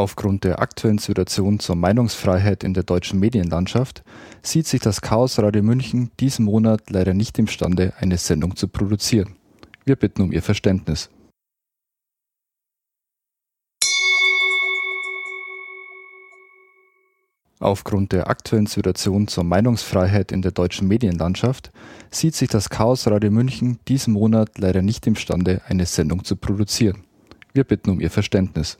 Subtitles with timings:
[0.00, 4.02] Aufgrund der aktuellen Situation zur Meinungsfreiheit in der deutschen Medienlandschaft
[4.40, 9.36] sieht sich das Chaos Radio München diesen Monat leider nicht imstande, eine Sendung zu produzieren.
[9.84, 11.10] Wir bitten um Ihr Verständnis.
[17.58, 21.72] Aufgrund der aktuellen Situation zur Meinungsfreiheit in der deutschen Medienlandschaft
[22.10, 27.04] sieht sich das Chaos Radio München diesen Monat leider nicht imstande, eine Sendung zu produzieren.
[27.52, 28.78] Wir bitten um Ihr Verständnis.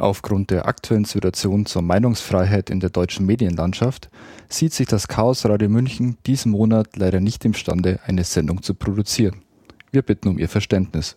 [0.00, 4.08] Aufgrund der aktuellen Situation zur Meinungsfreiheit in der deutschen Medienlandschaft
[4.48, 9.42] sieht sich das Chaos Radio München diesen Monat leider nicht imstande, eine Sendung zu produzieren.
[9.90, 11.16] Wir bitten um Ihr Verständnis.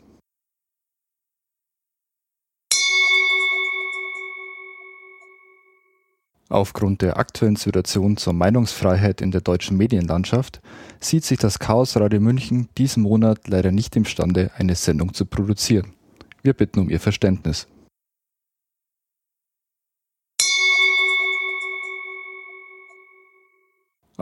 [6.49, 10.59] Aufgrund der aktuellen Situation zur Meinungsfreiheit in der deutschen Medienlandschaft
[10.99, 15.93] sieht sich das Chaos Radio München diesen Monat leider nicht imstande, eine Sendung zu produzieren.
[16.41, 17.69] Wir bitten um Ihr Verständnis.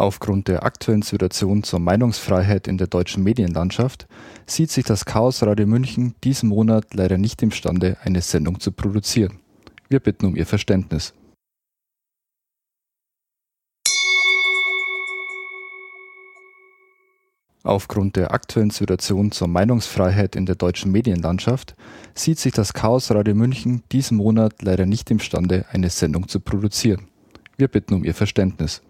[0.01, 4.07] Aufgrund der aktuellen Situation zur Meinungsfreiheit in der deutschen Medienlandschaft
[4.47, 9.37] sieht sich das Chaos Radio München diesen Monat leider nicht imstande, eine Sendung zu produzieren.
[9.89, 11.13] Wir bitten um Ihr Verständnis.
[17.61, 21.75] Aufgrund der aktuellen Situation zur Meinungsfreiheit in der deutschen Medienlandschaft
[22.15, 27.07] sieht sich das Chaos Radio München diesen Monat leider nicht imstande, eine Sendung zu produzieren.
[27.55, 28.81] Wir bitten um Ihr Verständnis.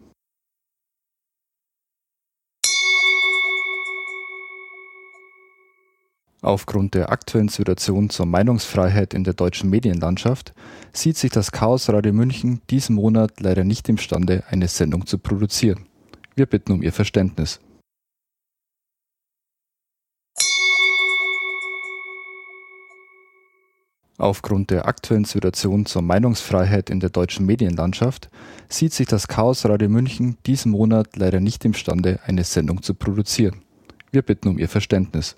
[6.43, 10.55] Aufgrund der aktuellen Situation zur Meinungsfreiheit in der deutschen Medienlandschaft
[10.91, 15.85] sieht sich das Chaos Radio München diesen Monat leider nicht imstande, eine Sendung zu produzieren.
[16.35, 17.59] Wir bitten um Ihr Verständnis.
[24.17, 28.29] Aufgrund der aktuellen Situation zur Meinungsfreiheit in der deutschen Medienlandschaft
[28.67, 33.61] sieht sich das Chaos Radio München diesen Monat leider nicht imstande, eine Sendung zu produzieren.
[34.11, 35.35] Wir bitten um Ihr Verständnis.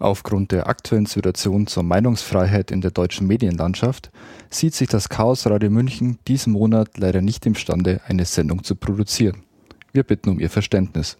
[0.00, 4.10] Aufgrund der aktuellen Situation zur Meinungsfreiheit in der deutschen Medienlandschaft
[4.50, 9.44] sieht sich das Chaos Radio München diesen Monat leider nicht imstande, eine Sendung zu produzieren.
[9.92, 11.16] Wir bitten um Ihr Verständnis.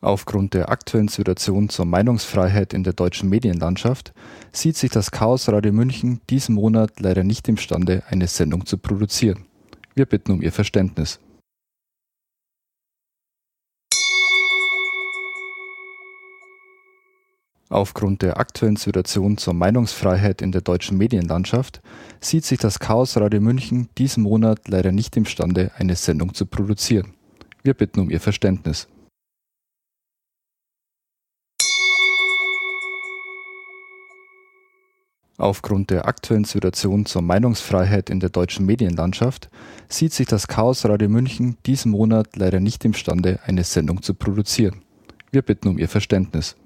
[0.00, 4.12] Aufgrund der aktuellen Situation zur Meinungsfreiheit in der deutschen Medienlandschaft
[4.52, 9.46] sieht sich das Chaos Radio München diesen Monat leider nicht imstande, eine Sendung zu produzieren.
[9.94, 11.18] Wir bitten um Ihr Verständnis.
[17.70, 21.82] Aufgrund der aktuellen Situation zur Meinungsfreiheit in der deutschen Medienlandschaft
[22.18, 27.12] sieht sich das Chaos Radio München diesen Monat leider nicht imstande, eine Sendung zu produzieren.
[27.62, 28.88] Wir bitten um Ihr Verständnis.
[35.36, 39.50] Aufgrund der aktuellen Situation zur Meinungsfreiheit in der deutschen Medienlandschaft
[39.88, 44.82] sieht sich das Chaos Radio München diesen Monat leider nicht imstande, eine Sendung zu produzieren.
[45.30, 46.56] Wir bitten um Ihr Verständnis.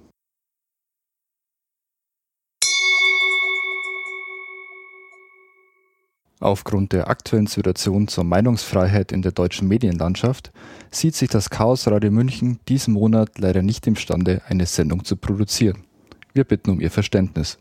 [6.42, 10.50] Aufgrund der aktuellen Situation zur Meinungsfreiheit in der deutschen Medienlandschaft
[10.90, 15.84] sieht sich das Chaos Radio München diesen Monat leider nicht imstande, eine Sendung zu produzieren.
[16.32, 17.58] Wir bitten um Ihr Verständnis.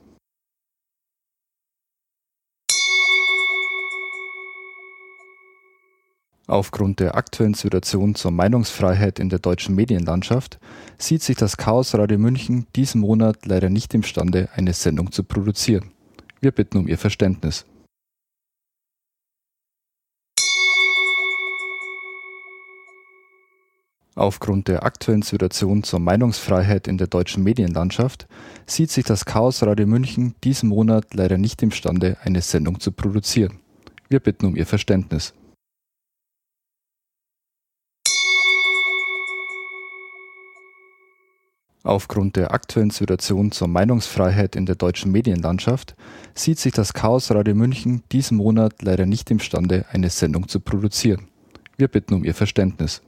[6.47, 10.57] Aufgrund der aktuellen Situation zur Meinungsfreiheit in der deutschen Medienlandschaft
[10.97, 15.91] sieht sich das Chaos Radio München diesen Monat leider nicht imstande, eine Sendung zu produzieren.
[16.39, 17.67] Wir bitten um Ihr Verständnis.
[24.21, 28.27] Aufgrund der aktuellen Situation zur Meinungsfreiheit in der deutschen Medienlandschaft
[28.67, 33.61] sieht sich das Chaos Radio München diesen Monat leider nicht imstande, eine Sendung zu produzieren.
[34.09, 35.33] Wir bitten um Ihr Verständnis.
[41.81, 45.95] Aufgrund der aktuellen Situation zur Meinungsfreiheit in der deutschen Medienlandschaft
[46.35, 51.27] sieht sich das Chaos Radio München diesen Monat leider nicht imstande, eine Sendung zu produzieren.
[51.75, 53.01] Wir bitten um Ihr Verständnis.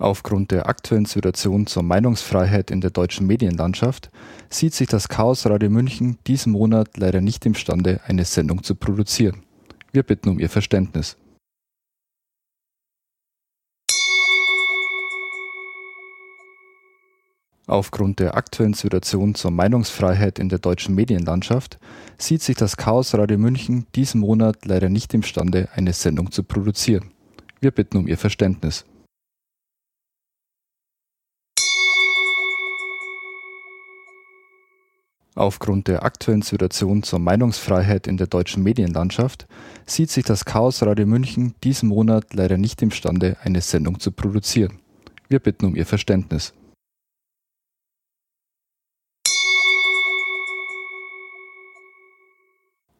[0.00, 4.10] Aufgrund der aktuellen Situation zur Meinungsfreiheit in der deutschen Medienlandschaft
[4.48, 9.42] sieht sich das Chaos Radio München diesen Monat leider nicht imstande, eine Sendung zu produzieren.
[9.92, 11.18] Wir bitten um Ihr Verständnis.
[17.66, 21.78] Aufgrund der aktuellen Situation zur Meinungsfreiheit in der deutschen Medienlandschaft
[22.16, 27.10] sieht sich das Chaos Radio München diesen Monat leider nicht imstande, eine Sendung zu produzieren.
[27.60, 28.86] Wir bitten um Ihr Verständnis.
[35.36, 39.46] Aufgrund der aktuellen Situation zur Meinungsfreiheit in der deutschen Medienlandschaft
[39.86, 44.80] sieht sich das Chaos Radio München diesen Monat leider nicht imstande, eine Sendung zu produzieren.
[45.28, 46.52] Wir bitten um Ihr Verständnis.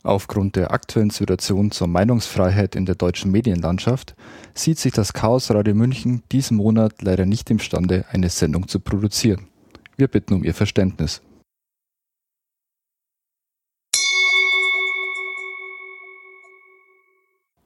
[0.02, 4.14] Aufgrund der aktuellen Situation zur Meinungsfreiheit in der deutschen Medienlandschaft
[4.54, 9.48] sieht sich das Chaos Radio München diesen Monat leider nicht imstande, eine Sendung zu produzieren.
[9.96, 11.20] Wir bitten um Ihr Verständnis.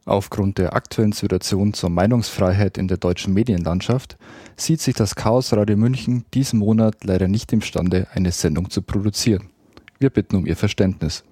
[0.06, 4.18] Aufgrund der aktuellen Situation zur Meinungsfreiheit in der deutschen Medienlandschaft
[4.54, 9.48] sieht sich das Chaos Radio München diesen Monat leider nicht imstande, eine Sendung zu produzieren.
[9.98, 11.24] Wir bitten um Ihr Verständnis.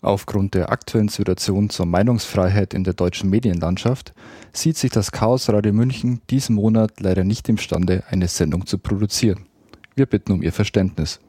[0.00, 4.14] Aufgrund der aktuellen Situation zur Meinungsfreiheit in der deutschen Medienlandschaft
[4.52, 9.46] sieht sich das Chaos Radio München diesen Monat leider nicht imstande, eine Sendung zu produzieren.
[9.94, 11.20] Wir bitten um Ihr Verständnis.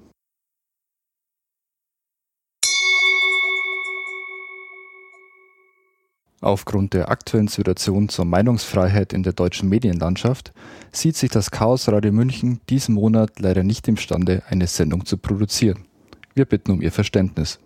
[6.43, 10.51] Aufgrund der aktuellen Situation zur Meinungsfreiheit in der deutschen Medienlandschaft
[10.91, 15.85] sieht sich das Chaos Radio München diesen Monat leider nicht imstande, eine Sendung zu produzieren.
[16.33, 17.59] Wir bitten um Ihr Verständnis.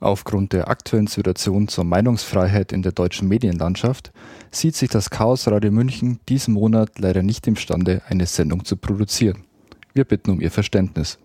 [0.00, 4.10] Aufgrund der aktuellen Situation zur Meinungsfreiheit in der deutschen Medienlandschaft
[4.50, 9.44] sieht sich das Chaos Radio München diesen Monat leider nicht imstande, eine Sendung zu produzieren.
[9.92, 11.20] Wir bitten um Ihr Verständnis.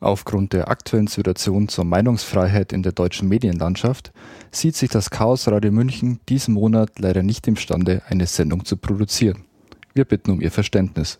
[0.00, 4.12] Aufgrund der aktuellen Situation zur Meinungsfreiheit in der deutschen Medienlandschaft
[4.50, 9.44] sieht sich das Chaos Radio München diesen Monat leider nicht imstande, eine Sendung zu produzieren.
[9.94, 11.18] Wir bitten um Ihr Verständnis.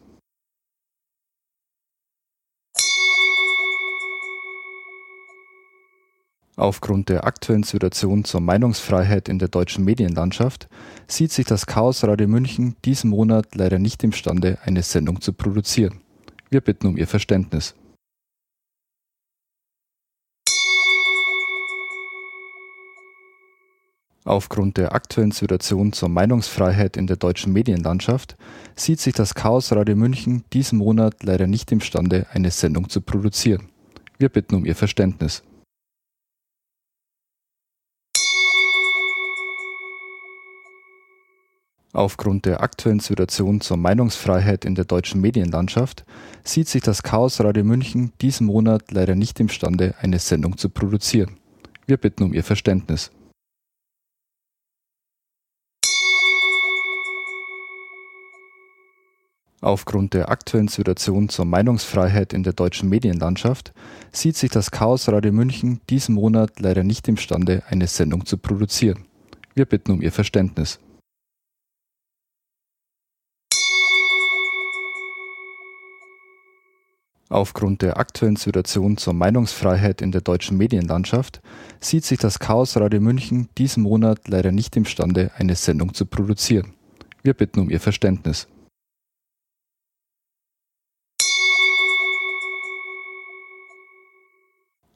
[6.59, 10.69] Aufgrund der aktuellen Situation zur Meinungsfreiheit in der deutschen Medienlandschaft
[11.07, 16.01] sieht sich das Chaos Radio München diesen Monat leider nicht imstande, eine Sendung zu produzieren.
[16.51, 17.75] Wir bitten um Ihr Verständnis.
[24.27, 28.37] Aufgrund der aktuellen Situation zur Meinungsfreiheit in der deutschen Medienlandschaft
[28.75, 33.69] sieht sich das Chaos Radio München diesen Monat leider nicht imstande, eine Sendung zu produzieren.
[34.19, 35.45] Wir bitten um Ihr Verständnis.
[41.93, 46.05] Aufgrund der aktuellen Situation zur Meinungsfreiheit in der deutschen Medienlandschaft
[46.43, 51.37] sieht sich das Chaos Radio München diesen Monat leider nicht imstande, eine Sendung zu produzieren.
[51.87, 53.13] Wir bitten um Ihr Verständnis.
[59.67, 63.73] Aufgrund der aktuellen Situation zur Meinungsfreiheit in der deutschen Medienlandschaft
[64.13, 69.07] sieht sich das Chaos Radio München diesen Monat leider nicht imstande, eine Sendung zu produzieren.
[69.57, 70.79] Wir bitten um Ihr Verständnis.
[77.29, 81.41] Aufgrund der aktuellen Situation zur Meinungsfreiheit in der deutschen Medienlandschaft
[81.81, 86.75] sieht sich das Chaos Radio München diesen Monat leider nicht imstande, eine Sendung zu produzieren.
[87.25, 88.47] Wir bitten um Ihr Verständnis.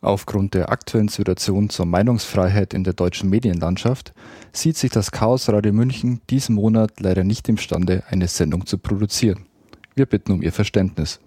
[0.03, 4.15] Aufgrund der aktuellen Situation zur Meinungsfreiheit in der deutschen Medienlandschaft
[4.51, 9.45] sieht sich das Chaos Radio München diesen Monat leider nicht imstande, eine Sendung zu produzieren.
[9.95, 11.21] Wir bitten um Ihr Verständnis.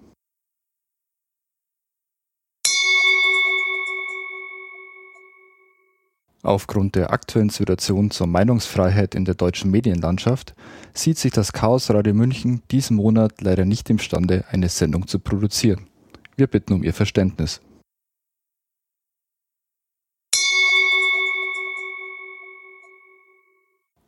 [6.42, 10.56] Aufgrund der aktuellen Situation zur Meinungsfreiheit in der deutschen Medienlandschaft
[10.94, 15.88] sieht sich das Chaos Radio München diesen Monat leider nicht imstande, eine Sendung zu produzieren.
[16.36, 17.62] Wir bitten um Ihr Verständnis.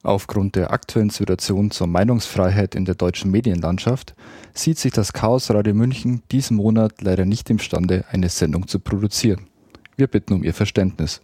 [0.05, 4.13] Aufgrund der aktuellen Situation zur Meinungsfreiheit in der deutschen Medienlandschaft
[4.53, 9.47] sieht sich das Chaos Radio München diesen Monat leider nicht imstande, eine Sendung zu produzieren.
[9.95, 11.21] Wir bitten um Ihr Verständnis.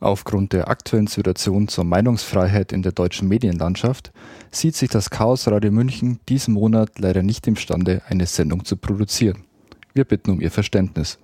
[0.00, 4.10] Aufgrund der aktuellen Situation zur Meinungsfreiheit in der deutschen Medienlandschaft
[4.50, 9.44] sieht sich das Chaos Radio München diesen Monat leider nicht imstande, eine Sendung zu produzieren.
[9.92, 11.20] Wir bitten um Ihr Verständnis.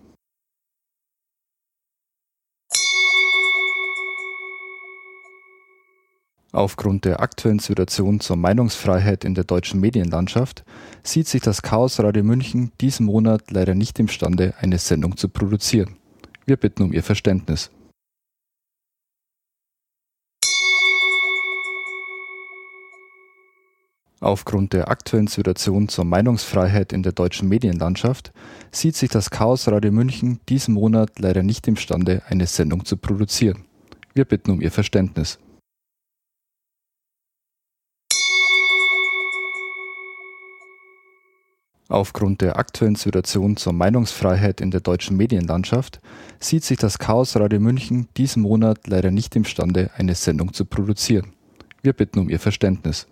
[6.52, 10.64] Aufgrund der aktuellen Situation zur Meinungsfreiheit in der deutschen Medienlandschaft
[11.04, 15.96] sieht sich das Chaos Radio München diesen Monat leider nicht imstande, eine Sendung zu produzieren.
[16.46, 17.70] Wir bitten um Ihr Verständnis.
[24.18, 28.32] Aufgrund der aktuellen Situation zur Meinungsfreiheit in der deutschen Medienlandschaft
[28.72, 33.64] sieht sich das Chaos Radio München diesen Monat leider nicht imstande, eine Sendung zu produzieren.
[34.14, 35.38] Wir bitten um Ihr Verständnis.
[41.90, 46.00] Aufgrund der aktuellen Situation zur Meinungsfreiheit in der deutschen Medienlandschaft
[46.38, 51.32] sieht sich das Chaos Radio München diesen Monat leider nicht imstande, eine Sendung zu produzieren.
[51.82, 53.08] Wir bitten um Ihr Verständnis.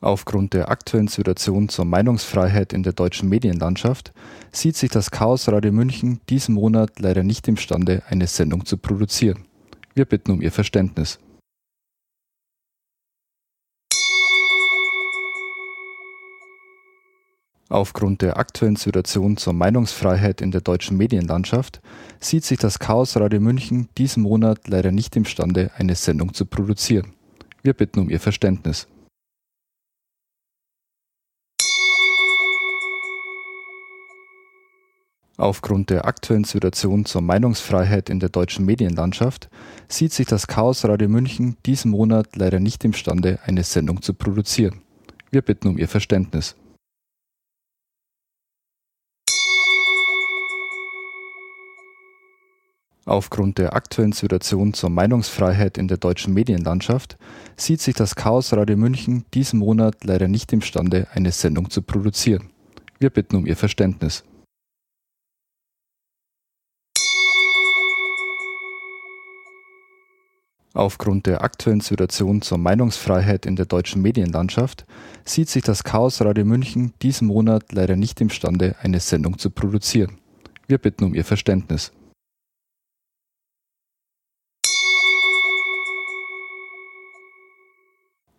[0.00, 4.12] Aufgrund der aktuellen Situation zur Meinungsfreiheit in der deutschen Medienlandschaft
[4.50, 9.44] sieht sich das Chaos Radio München diesen Monat leider nicht imstande, eine Sendung zu produzieren.
[9.94, 11.20] Wir bitten um Ihr Verständnis.
[17.74, 21.80] Aufgrund der aktuellen Situation zur Meinungsfreiheit in der deutschen Medienlandschaft
[22.20, 27.14] sieht sich das Chaos Radio München diesen Monat leider nicht imstande, eine Sendung zu produzieren.
[27.64, 28.86] Wir bitten um Ihr Verständnis.
[35.36, 39.50] Aufgrund der aktuellen Situation zur Meinungsfreiheit in der deutschen Medienlandschaft
[39.88, 44.82] sieht sich das Chaos Radio München diesen Monat leider nicht imstande, eine Sendung zu produzieren.
[45.32, 46.54] Wir bitten um Ihr Verständnis.
[53.06, 57.18] Aufgrund der aktuellen Situation zur Meinungsfreiheit in der deutschen Medienlandschaft
[57.54, 62.48] sieht sich das Chaos Radio München diesen Monat leider nicht imstande, eine Sendung zu produzieren.
[62.98, 64.24] Wir bitten um Ihr Verständnis.
[70.72, 74.86] Aufgrund der aktuellen Situation zur Meinungsfreiheit in der deutschen Medienlandschaft
[75.24, 80.18] sieht sich das Chaos Radio München diesen Monat leider nicht imstande, eine Sendung zu produzieren.
[80.66, 81.92] Wir bitten um Ihr Verständnis.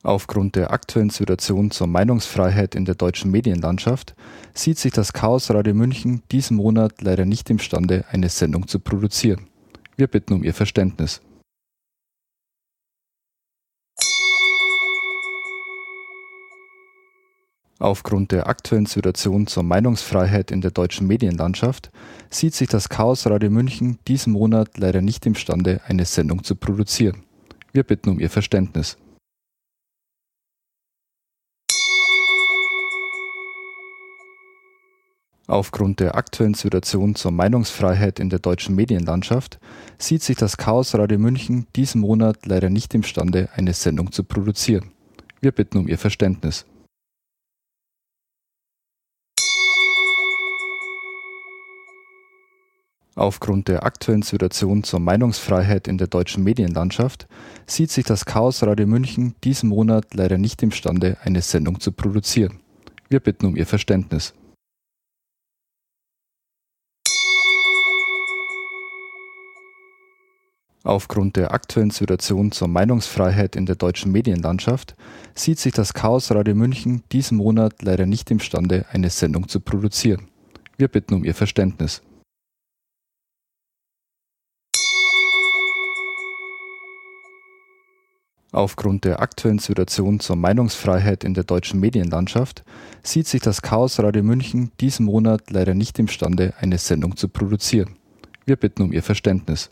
[0.06, 4.14] Aufgrund der aktuellen Situation zur Meinungsfreiheit in der deutschen Medienlandschaft
[4.54, 9.48] sieht sich das Chaos Radio München diesen Monat leider nicht imstande, eine Sendung zu produzieren.
[9.96, 11.22] Wir bitten um Ihr Verständnis.
[17.80, 21.90] Aufgrund der aktuellen Situation zur Meinungsfreiheit in der deutschen Medienlandschaft
[22.30, 27.24] sieht sich das Chaos Radio München diesen Monat leider nicht imstande, eine Sendung zu produzieren.
[27.74, 29.00] Wir bitten um Ihr Verständnis.
[35.48, 39.60] Aufgrund der aktuellen Situation zur Meinungsfreiheit in der deutschen Medienlandschaft
[40.00, 44.92] sieht sich das Chaos Radio München diesen Monat leider nicht imstande, eine Sendung zu produzieren.
[45.42, 46.66] Wir bitten um Ihr Verständnis.
[53.14, 57.28] Aufgrund der aktuellen Situation zur Meinungsfreiheit in der deutschen Medienlandschaft
[57.68, 62.60] sieht sich das Chaos Radio München diesen Monat leider nicht imstande, eine Sendung zu produzieren.
[63.10, 64.34] Wir bitten um Ihr Verständnis.
[70.86, 74.96] Aufgrund der aktuellen Situation zur Meinungsfreiheit in der deutschen Medienlandschaft
[75.34, 80.28] sieht sich das Chaos Radio München diesen Monat leider nicht imstande, eine Sendung zu produzieren.
[80.78, 82.04] Wir bitten um Ihr Verständnis.
[88.52, 92.64] Aufgrund der aktuellen Situation zur Meinungsfreiheit in der deutschen Medienlandschaft
[93.02, 97.96] sieht sich das Chaos Radio München diesen Monat leider nicht imstande, eine Sendung zu produzieren.
[98.46, 99.72] Wir bitten um Ihr Verständnis.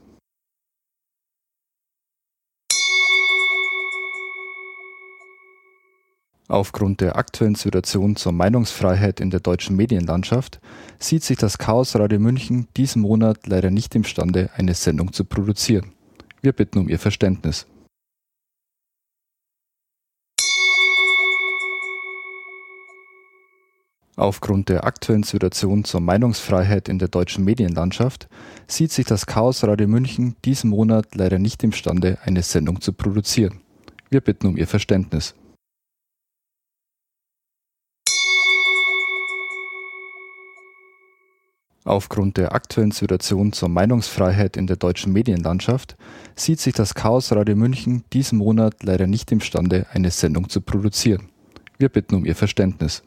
[6.53, 10.59] Aufgrund der aktuellen Situation zur Meinungsfreiheit in der deutschen Medienlandschaft
[10.99, 15.93] sieht sich das Chaos Radio München diesen Monat leider nicht imstande, eine Sendung zu produzieren.
[16.43, 17.65] Wir bitten um Ihr Verständnis.
[24.15, 28.29] Aufgrund der aktuellen Situation zur Meinungsfreiheit in der deutschen Medienlandschaft
[28.67, 33.61] sieht sich das Chaos Radio München diesen Monat leider nicht imstande, eine Sendung zu produzieren.
[34.11, 35.33] Wir bitten um Ihr Verständnis.
[41.85, 45.97] Aufgrund der aktuellen Situation zur Meinungsfreiheit in der deutschen Medienlandschaft
[46.33, 51.29] sieht sich das Chaos Radio München diesen Monat leider nicht imstande, eine Sendung zu produzieren.
[51.77, 53.03] Wir bitten um Ihr Verständnis.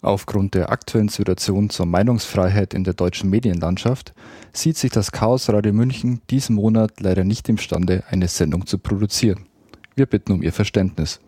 [0.00, 4.14] Aufgrund der aktuellen Situation zur Meinungsfreiheit in der deutschen Medienlandschaft
[4.52, 9.46] sieht sich das Chaos Radio München diesen Monat leider nicht imstande, eine Sendung zu produzieren.
[9.94, 11.20] Wir bitten um Ihr Verständnis.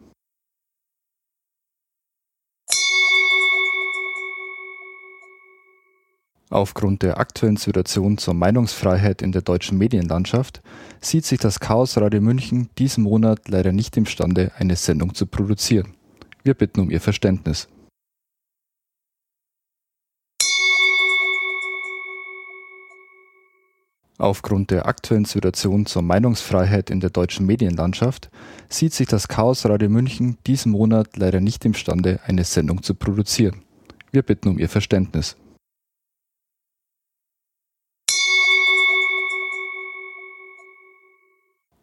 [6.54, 10.62] Aufgrund der aktuellen Situation zur Meinungsfreiheit in der deutschen Medienlandschaft
[11.00, 15.94] sieht sich das Chaos Radio München diesen Monat leider nicht imstande, eine Sendung zu produzieren.
[16.44, 17.66] Wir bitten um Ihr Verständnis.
[24.18, 28.30] Aufgrund der aktuellen Situation zur Meinungsfreiheit in der deutschen Medienlandschaft
[28.68, 33.62] sieht sich das Chaos Radio München diesen Monat leider nicht imstande, eine Sendung zu produzieren.
[34.12, 35.36] Wir bitten um Ihr Verständnis.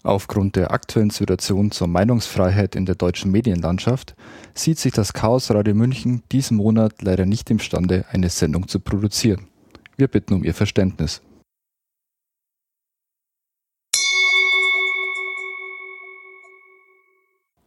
[0.03, 4.15] Aufgrund der aktuellen Situation zur Meinungsfreiheit in der deutschen Medienlandschaft
[4.55, 9.47] sieht sich das Chaos Radio München diesen Monat leider nicht imstande, eine Sendung zu produzieren.
[9.97, 11.21] Wir bitten um Ihr Verständnis.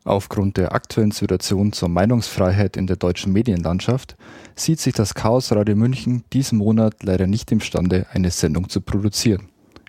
[0.03, 4.17] Aufgrund der aktuellen Situation zur Meinungsfreiheit in der deutschen Medienlandschaft
[4.57, 9.49] sieht sich das Chaos Radio München diesen Monat leider nicht imstande, eine Sendung zu produzieren.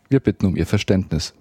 [0.10, 1.34] Wir bitten um Ihr Verständnis.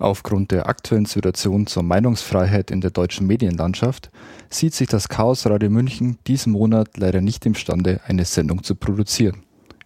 [0.00, 4.10] Aufgrund der aktuellen Situation zur Meinungsfreiheit in der deutschen Medienlandschaft
[4.48, 9.42] sieht sich das Chaos Radio München diesen Monat leider nicht imstande, eine Sendung zu produzieren.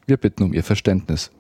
[0.07, 1.33] Wir bitten um Ihr Verständnis.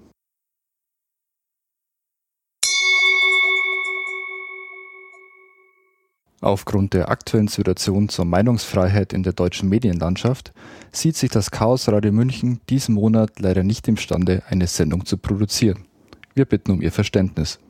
[6.41, 10.53] Aufgrund der aktuellen Situation zur Meinungsfreiheit in der deutschen Medienlandschaft
[10.91, 15.85] sieht sich das Chaos Radio München diesen Monat leider nicht imstande, eine Sendung zu produzieren.
[16.35, 17.61] Wir bitten um Ihr Verständnis.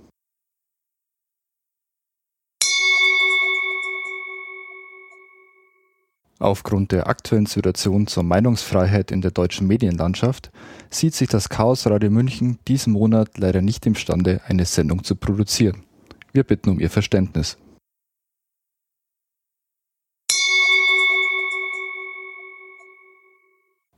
[6.40, 10.51] Aufgrund der aktuellen Situation zur Meinungsfreiheit in der deutschen Medienlandschaft
[10.90, 15.85] sieht sich das Chaos Radio München diesen Monat leider nicht imstande, eine Sendung zu produzieren.
[16.33, 17.57] Wir bitten um Ihr Verständnis.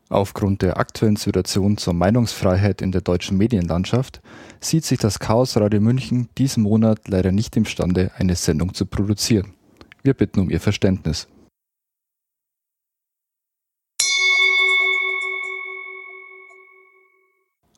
[0.08, 4.20] Aufgrund der aktuellen Situation zur Meinungsfreiheit in der deutschen Medienlandschaft
[4.60, 9.54] sieht sich das Chaos Radio München diesen Monat leider nicht imstande, eine Sendung zu produzieren.
[10.02, 11.26] Wir bitten um Ihr Verständnis.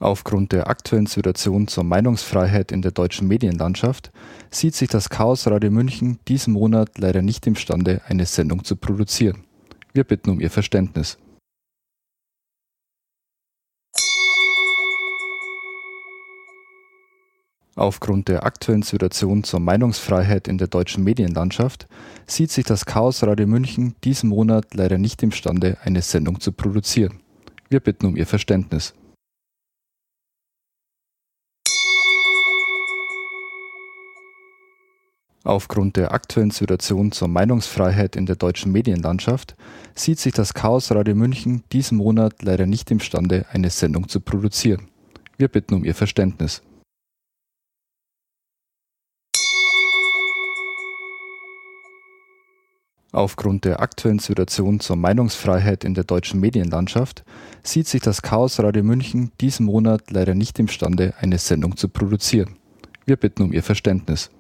[0.00, 4.12] Aufgrund der aktuellen Situation zur Meinungsfreiheit in der deutschen Medienlandschaft
[4.48, 9.44] sieht sich das Chaos Radio München diesen Monat leider nicht imstande, eine Sendung zu produzieren.
[9.92, 11.18] Wir bitten um Ihr Verständnis.
[17.74, 21.88] Aufgrund der aktuellen Situation zur Meinungsfreiheit in der deutschen Medienlandschaft
[22.26, 27.20] sieht sich das Chaos Radio München diesen Monat leider nicht imstande, eine Sendung zu produzieren.
[27.68, 28.94] Wir bitten um Ihr Verständnis.
[35.48, 39.56] Aufgrund der aktuellen Situation zur Meinungsfreiheit in der deutschen Medienlandschaft
[39.94, 44.88] sieht sich das Chaos Radio München diesen Monat leider nicht imstande, eine Sendung zu produzieren.
[45.38, 46.60] Wir bitten um Ihr Verständnis.
[53.12, 57.24] Aufgrund der aktuellen Situation zur Meinungsfreiheit in der deutschen Medienlandschaft
[57.62, 62.56] sieht sich das Chaos Radio München diesen Monat leider nicht imstande, eine Sendung zu produzieren.
[63.06, 64.30] Wir bitten um Ihr Verständnis.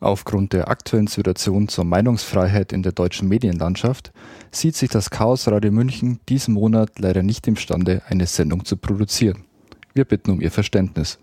[0.00, 4.12] Aufgrund der aktuellen Situation zur Meinungsfreiheit in der deutschen Medienlandschaft
[4.52, 9.44] sieht sich das Chaos Radio München diesen Monat leider nicht imstande, eine Sendung zu produzieren.
[9.94, 11.18] Wir bitten um Ihr Verständnis.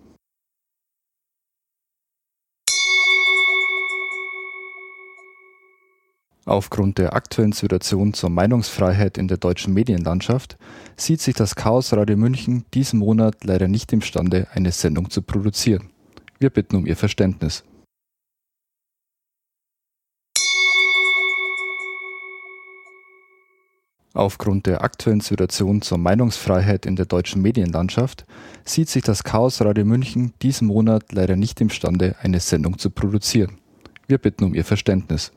[6.44, 10.58] Aufgrund der aktuellen Situation zur Meinungsfreiheit in der deutschen Medienlandschaft
[10.98, 15.90] sieht sich das Chaos Radio München diesen Monat leider nicht imstande, eine Sendung zu produzieren.
[16.40, 17.64] Wir bitten um Ihr Verständnis.
[24.15, 28.25] Aufgrund der aktuellen Situation zur Meinungsfreiheit in der deutschen Medienlandschaft
[28.63, 33.58] sieht sich das Chaos Radio München diesen Monat leider nicht imstande, eine Sendung zu produzieren.
[34.08, 35.34] Wir bitten um Ihr Verständnis.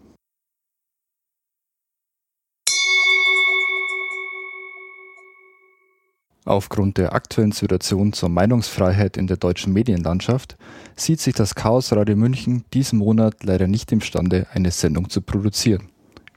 [6.44, 10.56] Aufgrund der aktuellen Situation zur Meinungsfreiheit in der deutschen Medienlandschaft
[10.94, 15.88] sieht sich das Chaos Radio München diesen Monat leider nicht imstande, eine Sendung zu produzieren.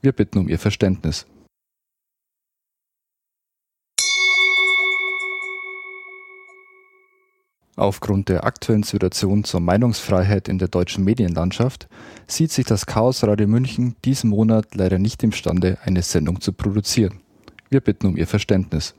[0.02, 1.28] Wir bitten um Ihr Verständnis.
[7.78, 11.88] Aufgrund der aktuellen Situation zur Meinungsfreiheit in der deutschen Medienlandschaft
[12.28, 17.22] sieht sich das Chaos Radio München diesen Monat leider nicht imstande, eine Sendung zu produzieren.
[17.70, 18.94] Wir bitten um Ihr Verständnis.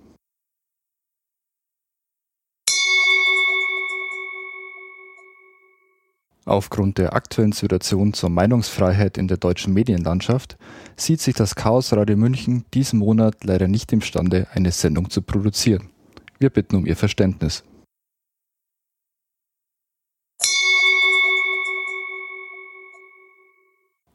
[6.44, 10.56] Aufgrund der aktuellen Situation zur Meinungsfreiheit in der deutschen Medienlandschaft
[10.96, 15.90] sieht sich das Chaos Radio München diesen Monat leider nicht imstande, eine Sendung zu produzieren.
[16.38, 17.62] Wir bitten um Ihr Verständnis.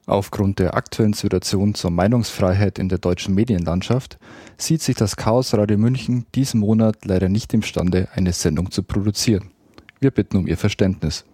[0.10, 4.18] Aufgrund der aktuellen Situation zur Meinungsfreiheit in der deutschen Medienlandschaft
[4.58, 9.52] sieht sich das Chaos Radio München diesen Monat leider nicht imstande, eine Sendung zu produzieren.
[10.00, 11.26] Wir bitten um Ihr Verständnis.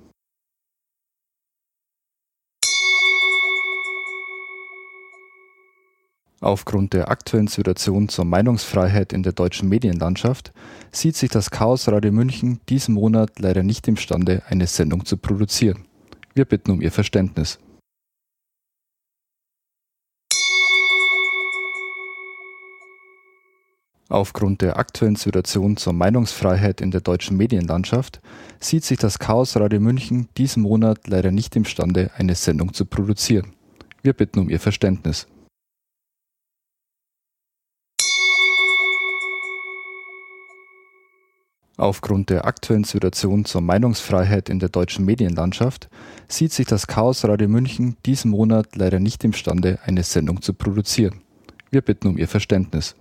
[6.41, 10.51] Aufgrund der aktuellen Situation zur Meinungsfreiheit in der deutschen Medienlandschaft
[10.91, 15.85] sieht sich das Chaos Radio München diesen Monat leider nicht imstande, eine Sendung zu produzieren.
[16.33, 17.59] Wir bitten um Ihr Verständnis.
[24.13, 28.21] Aufgrund der aktuellen Situation zur Meinungsfreiheit in der deutschen Medienlandschaft
[28.59, 33.53] sieht sich das Chaos Radio München diesen Monat leider nicht imstande, eine Sendung zu produzieren.
[34.03, 35.25] Wir bitten um Ihr Verständnis.
[41.77, 45.89] Aufgrund der aktuellen Situation zur Meinungsfreiheit in der deutschen Medienlandschaft
[46.27, 51.21] sieht sich das Chaos Radio München diesen Monat leider nicht imstande, eine Sendung zu produzieren.
[51.71, 52.95] Wir bitten um Ihr Verständnis.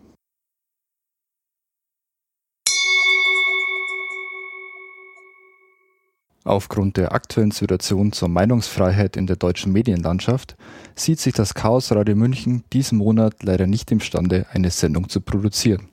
[6.45, 10.57] Aufgrund der aktuellen Situation zur Meinungsfreiheit in der deutschen Medienlandschaft
[10.97, 15.89] sieht sich das Chaos Radio München diesen Monat leider nicht imstande, eine Sendung zu produzieren.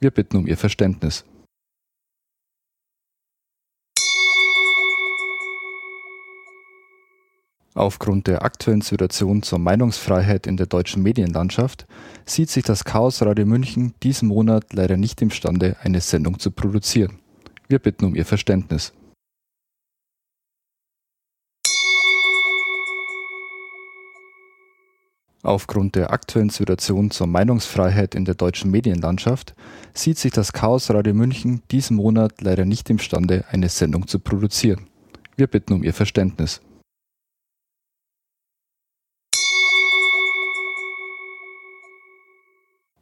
[0.00, 1.24] Wir bitten um Ihr Verständnis.
[7.72, 11.86] Aufgrund der aktuellen Situation zur Meinungsfreiheit in der deutschen Medienlandschaft
[12.26, 17.18] sieht sich das Chaos Radio München diesen Monat leider nicht imstande, eine Sendung zu produzieren.
[17.68, 18.92] Wir bitten um Ihr Verständnis.
[25.44, 29.54] Aufgrund der aktuellen Situation zur Meinungsfreiheit in der deutschen Medienlandschaft
[29.92, 34.86] sieht sich das Chaos Radio München diesen Monat leider nicht imstande, eine Sendung zu produzieren.
[35.36, 36.62] Wir bitten um Ihr Verständnis.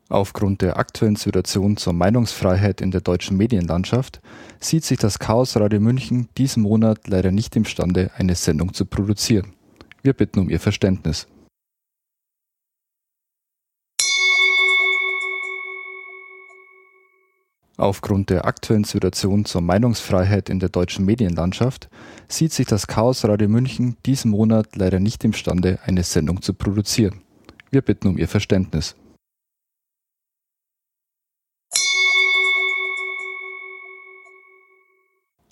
[0.09, 4.21] Aufgrund der aktuellen Situation zur Meinungsfreiheit in der deutschen Medienlandschaft
[4.59, 9.53] sieht sich das Chaos Radio München diesen Monat leider nicht imstande, eine Sendung zu produzieren.
[10.03, 11.29] Wir bitten um Ihr Verständnis.
[17.79, 21.89] Aufgrund der aktuellen Situation zur Meinungsfreiheit in der deutschen Medienlandschaft
[22.29, 27.23] sieht sich das Chaos Radio München diesen Monat leider nicht imstande, eine Sendung zu produzieren.
[27.71, 28.95] Wir bitten um Ihr Verständnis.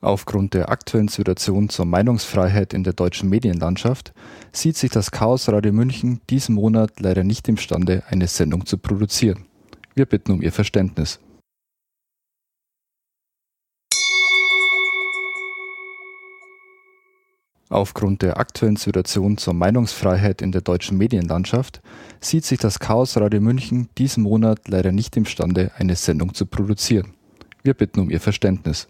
[0.03, 4.15] Aufgrund der aktuellen Situation zur Meinungsfreiheit in der deutschen Medienlandschaft
[4.53, 9.47] sieht sich das Chaos Radio München diesen Monat leider nicht imstande, eine Sendung zu produzieren.
[9.95, 11.19] Wir bitten um Ihr Verständnis.
[17.73, 21.81] Aufgrund der aktuellen Situation zur Meinungsfreiheit in der deutschen Medienlandschaft
[22.21, 27.15] sieht sich das Chaos Radio München diesen Monat leider nicht imstande, eine Sendung zu produzieren.
[27.63, 28.89] Wir bitten um Ihr Verständnis.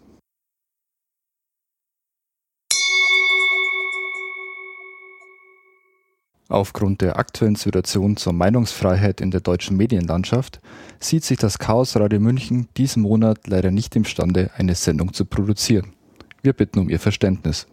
[6.49, 10.59] Aufgrund der aktuellen Situation zur Meinungsfreiheit in der deutschen Medienlandschaft
[10.99, 15.93] sieht sich das Chaos Radio München diesen Monat leider nicht imstande, eine Sendung zu produzieren.
[16.41, 17.67] Wir bitten um Ihr Verständnis.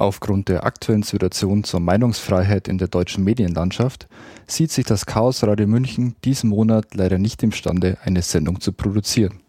[0.00, 4.08] Aufgrund der aktuellen Situation zur Meinungsfreiheit in der deutschen Medienlandschaft
[4.46, 9.40] sieht sich das Chaos Radio München diesen Monat leider nicht imstande, eine Sendung zu produzieren.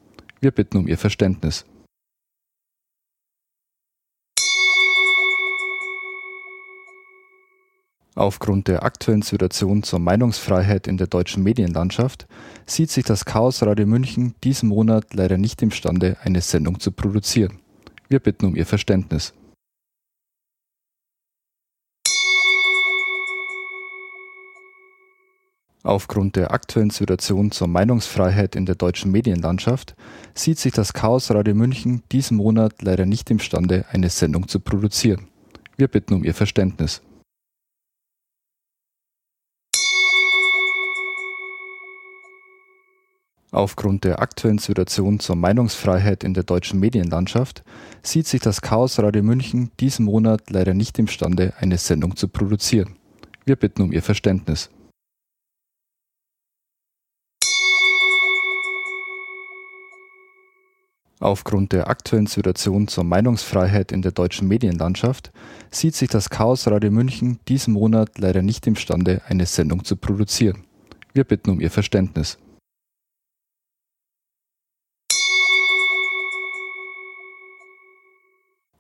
[0.42, 1.64] Wir bitten um Ihr Verständnis.
[8.16, 12.28] Aufgrund der aktuellen Situation zur Meinungsfreiheit in der deutschen Medienlandschaft
[12.66, 17.60] sieht sich das Chaos Radio München diesen Monat leider nicht imstande, eine Sendung zu produzieren.
[18.10, 19.34] Wir bitten um Ihr Verständnis.
[25.84, 29.96] Aufgrund der aktuellen Situation zur Meinungsfreiheit in der deutschen Medienlandschaft
[30.36, 35.28] sieht sich das Chaos Radio München diesen Monat leider nicht imstande, eine Sendung zu produzieren.
[35.78, 37.02] Wir bitten um Ihr Verständnis.
[43.50, 47.64] Aufgrund der aktuellen Situation zur Meinungsfreiheit in der deutschen Medienlandschaft
[48.04, 52.96] sieht sich das Chaos Radio München diesen Monat leider nicht imstande, eine Sendung zu produzieren.
[53.46, 54.70] Wir bitten um Ihr Verständnis.
[61.22, 65.32] Aufgrund der aktuellen Situation zur Meinungsfreiheit in der deutschen Medienlandschaft
[65.70, 70.64] sieht sich das Chaos Radio München diesen Monat leider nicht imstande, eine Sendung zu produzieren.
[71.14, 72.40] Wir bitten um Ihr Verständnis.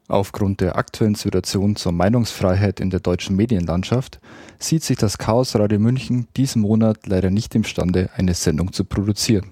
[0.08, 4.19] Aufgrund der aktuellen Situation zur Meinungsfreiheit in der deutschen Medienlandschaft
[4.58, 9.51] sieht sich das Chaos Radio München diesen Monat leider nicht imstande, eine Sendung zu produzieren.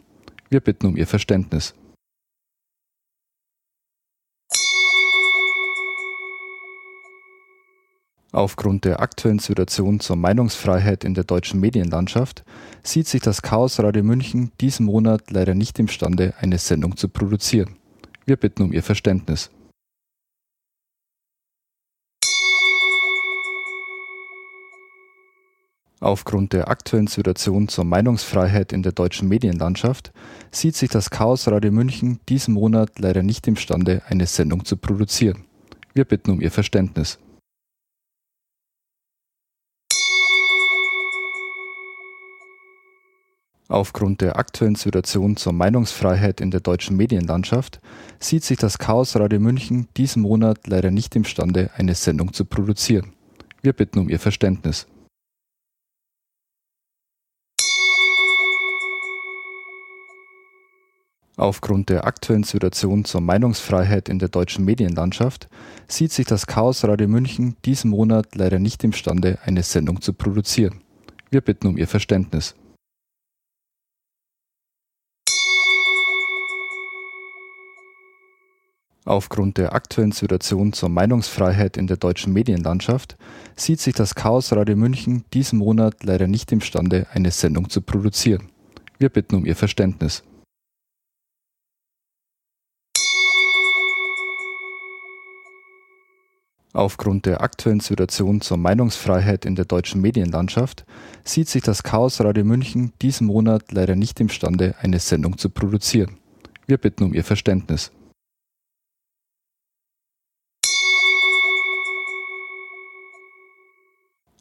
[0.50, 1.76] Wir bitten um Ihr Verständnis.
[8.32, 12.44] Aufgrund der aktuellen Situation zur Meinungsfreiheit in der deutschen Medienlandschaft
[12.84, 17.78] sieht sich das Chaos Radio München diesen Monat leider nicht imstande, eine Sendung zu produzieren.
[18.26, 19.50] Wir bitten um Ihr Verständnis.
[26.00, 30.14] Aufgrund der aktuellen Situation zur Meinungsfreiheit in der deutschen Medienlandschaft
[30.52, 35.46] sieht sich das Chaos Radio München diesen Monat leider nicht imstande, eine Sendung zu produzieren.
[35.94, 37.18] Wir bitten um Ihr Verständnis.
[43.72, 47.80] Aufgrund der aktuellen Situation zur Meinungsfreiheit in der deutschen Medienlandschaft
[48.20, 53.14] sieht sich das Chaos Radio München diesen Monat leider nicht imstande, eine Sendung zu produzieren.
[53.62, 54.88] Wir bitten um Ihr Verständnis.
[61.38, 65.48] Aufgrund der aktuellen Situation zur Meinungsfreiheit in der deutschen Medienlandschaft
[65.88, 70.82] sieht sich das Chaos Radio München diesen Monat leider nicht imstande, eine Sendung zu produzieren.
[71.30, 72.56] Wir bitten um Ihr Verständnis.
[79.10, 83.18] Aufgrund der aktuellen Situation zur Meinungsfreiheit in der deutschen Medienlandschaft
[83.56, 88.50] sieht sich das Chaos Radio München diesen Monat leider nicht imstande, eine Sendung zu produzieren.
[89.00, 90.22] Wir bitten um Ihr Verständnis.
[96.74, 100.86] Aufgrund der aktuellen Situation zur Meinungsfreiheit in der deutschen Medienlandschaft
[101.24, 106.18] sieht sich das Chaos Radio München diesen Monat leider nicht imstande, eine Sendung zu produzieren.
[106.68, 107.92] Wir bitten um Ihr Verständnis.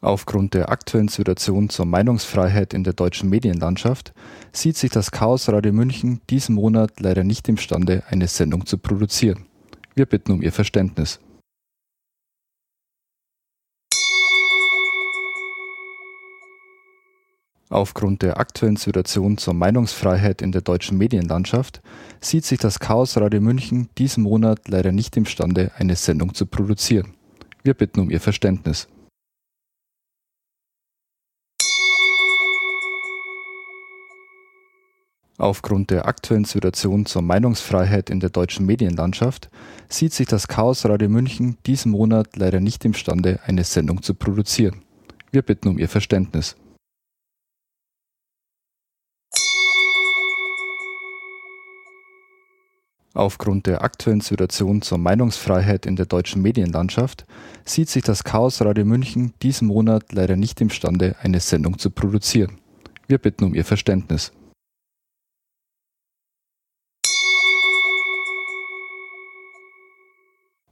[0.01, 4.13] Aufgrund der aktuellen Situation zur Meinungsfreiheit in der deutschen Medienlandschaft
[4.53, 9.45] sieht sich das Chaos Radio München diesen Monat leider nicht imstande, eine Sendung zu produzieren.
[9.95, 11.19] Wir bitten um Ihr Verständnis.
[17.69, 21.81] Aufgrund der aktuellen Situation zur Meinungsfreiheit in der deutschen Medienlandschaft
[22.21, 27.13] sieht sich das Chaos Radio München diesen Monat leider nicht imstande, eine Sendung zu produzieren.
[27.63, 28.87] Wir bitten um Ihr Verständnis.
[35.39, 39.49] Aufgrund der aktuellen Situation zur Meinungsfreiheit in der deutschen Medienlandschaft
[39.87, 44.81] sieht sich das Chaos Radio München diesen Monat leider nicht imstande, eine Sendung zu produzieren.
[45.31, 46.57] Wir bitten um Ihr Verständnis.
[53.13, 57.25] Aufgrund der aktuellen Situation zur Meinungsfreiheit in der deutschen Medienlandschaft
[57.63, 62.57] sieht sich das Chaos Radio München diesen Monat leider nicht imstande, eine Sendung zu produzieren.
[63.07, 64.33] Wir bitten um Ihr Verständnis.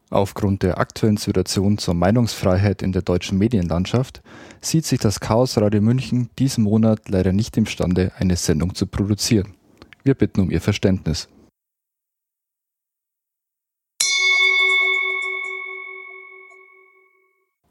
[0.09, 4.21] Aufgrund der aktuellen Situation zur Meinungsfreiheit in der deutschen Medienlandschaft
[4.61, 9.55] sieht sich das Chaos Radio München diesen Monat leider nicht imstande, eine Sendung zu produzieren.
[10.03, 11.27] Wir bitten um Ihr Verständnis.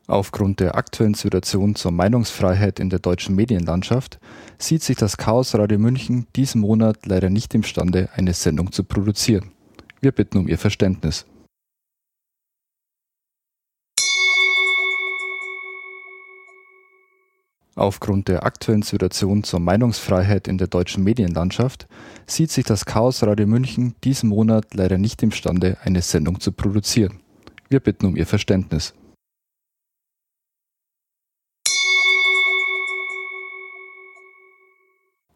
[0.07, 4.21] Aufgrund der aktuellen Situation zur Meinungsfreiheit in der deutschen Medienlandschaft
[4.59, 9.53] sieht sich das Chaos Radio München diesen Monat leider nicht imstande, eine Sendung zu produzieren.
[10.03, 11.25] Wir bitten um Ihr Verständnis.
[17.79, 21.87] Aufgrund der aktuellen Situation zur Meinungsfreiheit in der deutschen Medienlandschaft
[22.27, 27.21] sieht sich das Chaos Radio München diesen Monat leider nicht imstande, eine Sendung zu produzieren.
[27.69, 28.95] Wir bitten um Ihr Verständnis.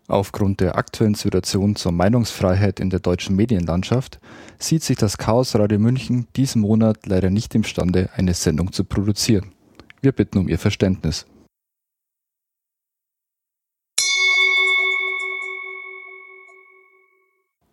[0.09, 4.18] Aufgrund der aktuellen Situation zur Meinungsfreiheit in der deutschen Medienlandschaft
[4.59, 9.53] sieht sich das Chaos Radio München diesen Monat leider nicht imstande, eine Sendung zu produzieren.
[10.00, 11.26] Wir bitten um Ihr Verständnis.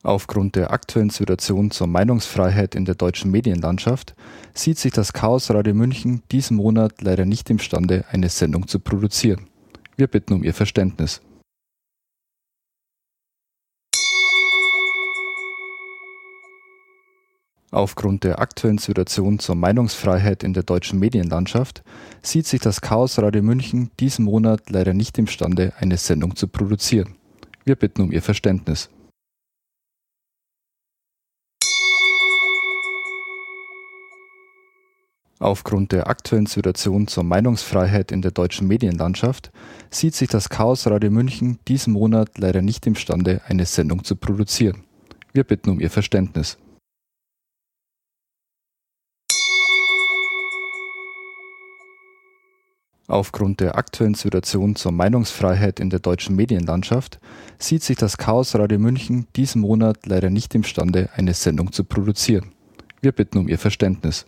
[0.07, 4.15] Aufgrund der aktuellen Situation zur Meinungsfreiheit in der deutschen Medienlandschaft
[4.53, 9.47] sieht sich das Chaos Radio München diesen Monat leider nicht imstande, eine Sendung zu produzieren.
[9.97, 11.19] Wir bitten um Ihr Verständnis.
[17.71, 21.83] Aufgrund der aktuellen Situation zur Meinungsfreiheit in der deutschen Medienlandschaft
[22.21, 27.15] sieht sich das Chaos Radio München diesen Monat leider nicht imstande, eine Sendung zu produzieren.
[27.65, 28.89] Wir bitten um Ihr Verständnis.
[35.39, 39.51] Aufgrund der aktuellen Situation zur Meinungsfreiheit in der deutschen Medienlandschaft
[39.91, 44.83] sieht sich das Chaos Radio München diesen Monat leider nicht imstande, eine Sendung zu produzieren.
[45.33, 46.57] Wir bitten um Ihr Verständnis.
[53.07, 57.19] Aufgrund der aktuellen Situation zur Meinungsfreiheit in der deutschen Medienlandschaft
[57.59, 62.51] sieht sich das Chaos Radio München diesen Monat leider nicht imstande, eine Sendung zu produzieren.
[63.01, 64.25] Wir bitten um Ihr Verständnis.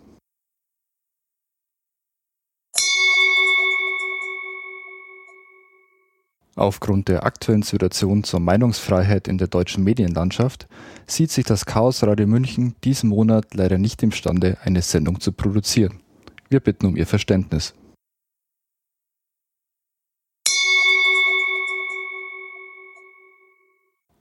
[6.59, 10.67] Aufgrund der aktuellen Situation zur Meinungsfreiheit in der deutschen Medienlandschaft
[11.07, 16.01] sieht sich das Chaos Radio München diesen Monat leider nicht imstande, eine Sendung zu produzieren.
[16.49, 17.73] Wir bitten um Ihr Verständnis.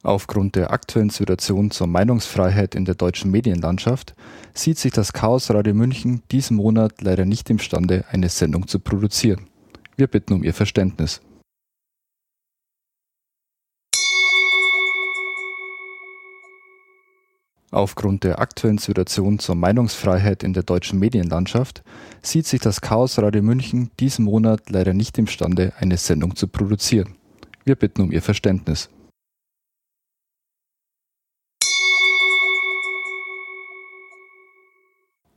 [0.05, 4.15] Aufgrund der aktuellen Situation zur Meinungsfreiheit in der deutschen Medienlandschaft
[4.55, 9.49] sieht sich das Chaos Radio München diesen Monat leider nicht imstande, eine Sendung zu produzieren.
[9.97, 11.21] Wir bitten um Ihr Verständnis.
[17.71, 21.83] Aufgrund der aktuellen Situation zur Meinungsfreiheit in der deutschen Medienlandschaft
[22.23, 27.17] sieht sich das Chaos Radio München diesen Monat leider nicht imstande, eine Sendung zu produzieren.
[27.65, 28.89] Wir bitten um Ihr Verständnis.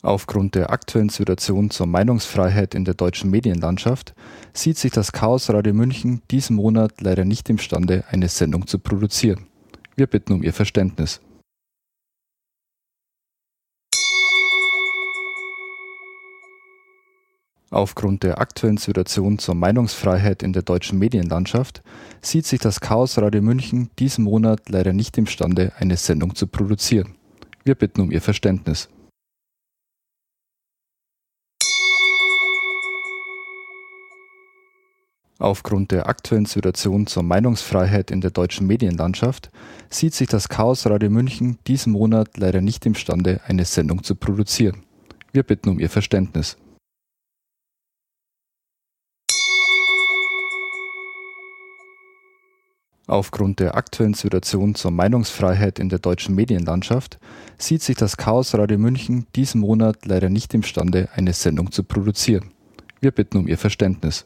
[0.04, 4.16] Aufgrund der aktuellen Situation zur Meinungsfreiheit in der deutschen Medienlandschaft
[4.54, 9.48] sieht sich das Chaos Radio München diesen Monat leider nicht imstande, eine Sendung zu produzieren.
[9.98, 11.20] Wir bitten um Ihr Verständnis.
[17.74, 21.82] Aufgrund der aktuellen Situation zur Meinungsfreiheit in der deutschen Medienlandschaft
[22.22, 27.16] sieht sich das Chaos Radio München diesen Monat leider nicht imstande, eine Sendung zu produzieren.
[27.64, 28.90] Wir bitten um Ihr Verständnis.
[35.40, 39.50] Aufgrund der aktuellen Situation zur Meinungsfreiheit in der deutschen Medienlandschaft
[39.90, 44.84] sieht sich das Chaos Radio München diesen Monat leider nicht imstande, eine Sendung zu produzieren.
[45.32, 46.58] Wir bitten um Ihr Verständnis.
[53.08, 57.20] Aufgrund der aktuellen Situation zur Meinungsfreiheit in der deutschen Medienlandschaft
[57.58, 62.52] sieht sich das Chaos Radio München diesen Monat leider nicht imstande, eine Sendung zu produzieren.
[63.00, 64.26] Wir bitten um Ihr Verständnis.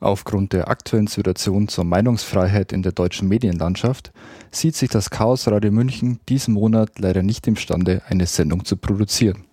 [0.00, 4.12] Aufgrund der aktuellen Situation zur Meinungsfreiheit in der deutschen Medienlandschaft
[4.50, 9.44] sieht sich das Chaos Radio München diesen Monat leider nicht imstande, eine Sendung zu produzieren.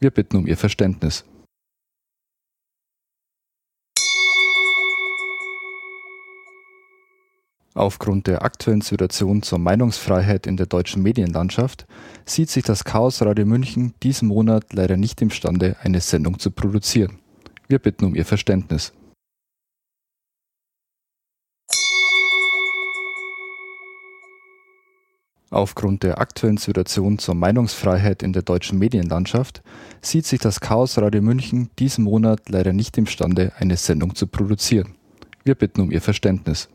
[0.00, 1.24] Wir bitten um Ihr Verständnis.
[7.74, 11.86] Aufgrund der aktuellen Situation zur Meinungsfreiheit in der deutschen Medienlandschaft
[12.26, 17.18] sieht sich das Chaos Radio München diesen Monat leider nicht imstande, eine Sendung zu produzieren.
[17.68, 18.92] Wir bitten um Ihr Verständnis.
[25.48, 29.62] Aufgrund der aktuellen Situation zur Meinungsfreiheit in der deutschen Medienlandschaft
[30.02, 34.94] sieht sich das Chaos Radio München diesen Monat leider nicht imstande, eine Sendung zu produzieren.
[35.44, 36.68] Wir bitten um Ihr Verständnis.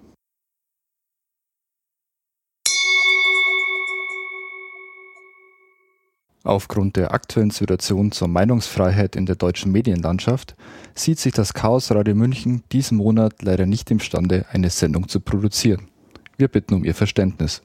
[6.48, 10.56] Aufgrund der aktuellen Situation zur Meinungsfreiheit in der deutschen Medienlandschaft
[10.96, 15.90] sieht sich das Chaos Radio München diesen Monat leider nicht imstande, eine Sendung zu produzieren.
[16.38, 17.62] Wir bitten um Ihr Verständnis.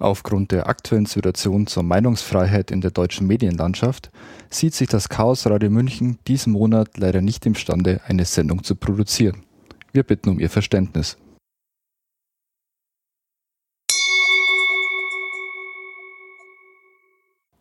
[0.00, 4.10] Aufgrund der aktuellen Situation zur Meinungsfreiheit in der deutschen Medienlandschaft
[4.50, 9.44] sieht sich das Chaos Radio München diesen Monat leider nicht imstande, eine Sendung zu produzieren.
[9.92, 11.16] Wir bitten um Ihr Verständnis.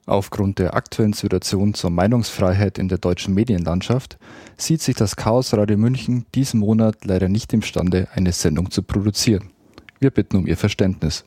[0.05, 4.17] Aufgrund der aktuellen Situation zur Meinungsfreiheit in der deutschen Medienlandschaft
[4.57, 9.51] sieht sich das Chaos Radio München diesen Monat leider nicht imstande, eine Sendung zu produzieren.
[9.99, 11.23] Wir bitten um Ihr Verständnis.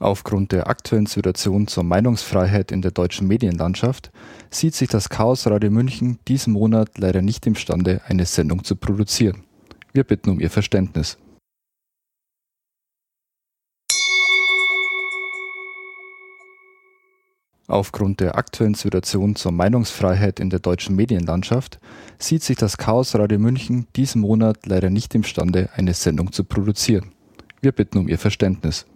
[0.00, 4.12] Aufgrund der aktuellen Situation zur Meinungsfreiheit in der deutschen Medienlandschaft
[4.50, 9.44] sieht sich das Chaos Radio München diesen Monat leider nicht imstande, eine Sendung zu produzieren.
[9.94, 11.16] Wir bitten um Ihr Verständnis.
[17.70, 21.78] Aufgrund der aktuellen Situation zur Meinungsfreiheit in der deutschen Medienlandschaft
[22.18, 27.12] sieht sich das Chaos Radio München diesen Monat leider nicht imstande, eine Sendung zu produzieren.
[27.60, 28.86] Wir bitten um Ihr Verständnis.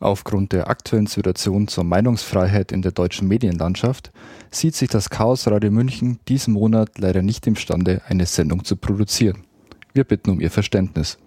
[0.00, 4.10] Aufgrund der aktuellen Situation zur Meinungsfreiheit in der deutschen Medienlandschaft
[4.50, 9.44] sieht sich das Chaos Radio München diesen Monat leider nicht imstande, eine Sendung zu produzieren.
[9.92, 11.18] Wir bitten um Ihr Verständnis.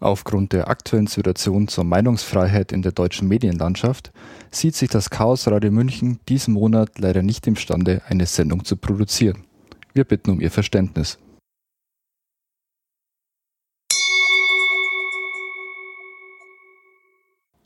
[0.00, 4.12] Aufgrund der aktuellen Situation zur Meinungsfreiheit in der deutschen Medienlandschaft
[4.50, 9.44] sieht sich das Chaos Radio München diesen Monat leider nicht imstande, eine Sendung zu produzieren.
[9.92, 11.18] Wir bitten um Ihr Verständnis.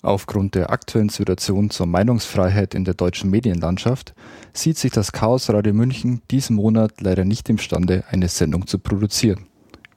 [0.03, 4.15] Aufgrund der aktuellen Situation zur Meinungsfreiheit in der deutschen Medienlandschaft
[4.53, 9.47] sieht sich das Chaos Radio München diesen Monat leider nicht imstande, eine Sendung zu produzieren.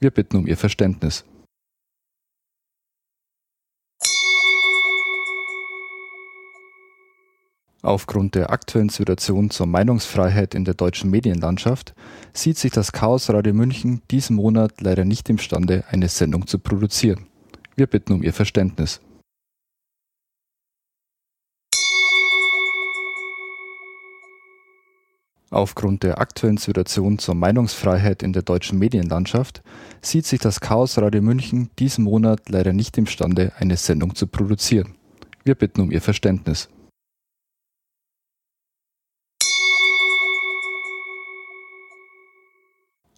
[0.00, 1.24] Wir bitten um Ihr Verständnis.
[7.84, 11.94] Aufgrund der aktuellen Situation zur Meinungsfreiheit in der deutschen Medienlandschaft
[12.32, 17.26] sieht sich das Chaos Radio München diesen Monat leider nicht imstande, eine Sendung zu produzieren.
[17.74, 19.00] Wir bitten um Ihr Verständnis.
[25.50, 29.60] Aufgrund der aktuellen Situation zur Meinungsfreiheit in der deutschen Medienlandschaft
[30.00, 34.94] sieht sich das Chaos Radio München diesen Monat leider nicht imstande, eine Sendung zu produzieren.
[35.42, 36.68] Wir bitten um Ihr Verständnis.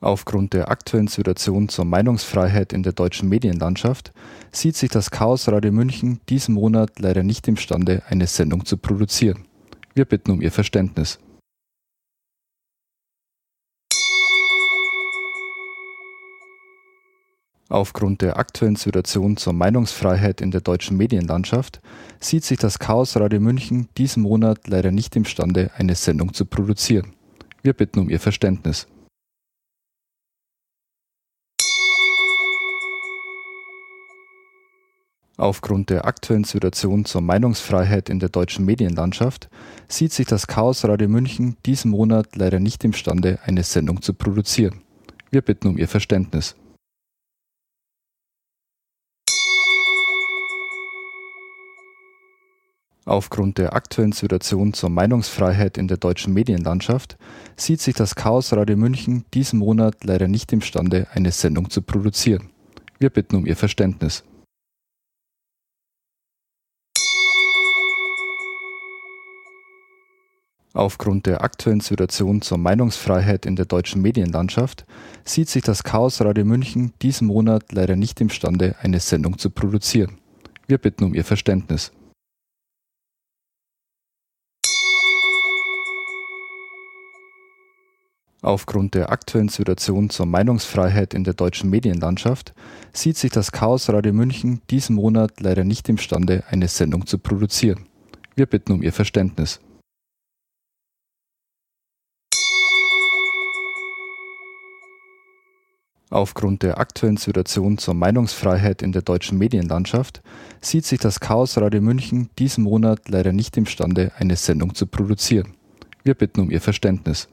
[0.05, 4.13] Aufgrund der aktuellen Situation zur Meinungsfreiheit in der deutschen Medienlandschaft
[4.53, 9.47] sieht sich das Chaos Radio München diesen Monat leider nicht imstande, eine Sendung zu produzieren.
[9.95, 11.19] Wir bitten um Ihr Verständnis.
[17.71, 21.81] Aufgrund der aktuellen Situation zur Meinungsfreiheit in der deutschen Medienlandschaft
[22.21, 27.15] sieht sich das Chaos Radio München diesen Monat leider nicht imstande, eine Sendung zu produzieren.
[27.63, 28.87] Wir bitten um Ihr Verständnis.
[35.37, 39.49] Aufgrund der aktuellen Situation zur Meinungsfreiheit in der deutschen Medienlandschaft
[39.89, 44.82] sieht sich das Chaos Radio München diesen Monat leider nicht imstande, eine Sendung zu produzieren.
[45.30, 46.55] Wir bitten um Ihr Verständnis.
[53.07, 57.18] Aufgrund der aktuellen Situation zur Meinungsfreiheit in der deutschen Medienlandschaft
[57.57, 62.51] sieht sich das Chaos Radio München diesen Monat leider nicht imstande, eine Sendung zu produzieren.
[63.01, 64.22] Wir bitten um Ihr Verständnis.
[70.77, 74.85] Aufgrund der aktuellen Situation zur Meinungsfreiheit in der deutschen Medienlandschaft
[75.25, 80.18] sieht sich das Chaos Radio München diesen Monat leider nicht imstande, eine Sendung zu produzieren.
[80.66, 81.93] Wir bitten um Ihr Verständnis.
[88.43, 92.53] Aufgrund der aktuellen Situation zur Meinungsfreiheit in der deutschen Medienlandschaft
[92.93, 97.87] sieht sich das Chaos Radio München diesen Monat leider nicht imstande, eine Sendung zu produzieren.
[98.35, 99.61] Wir bitten um Ihr Verständnis.
[106.15, 110.23] Aufgrund der aktuellen Situation zur Meinungsfreiheit in der deutschen Medienlandschaft
[110.61, 115.55] sieht sich das Chaos Radio München diesen Monat leider nicht imstande, eine Sendung zu produzieren.
[116.05, 117.27] Wir bitten um Ihr Verständnis.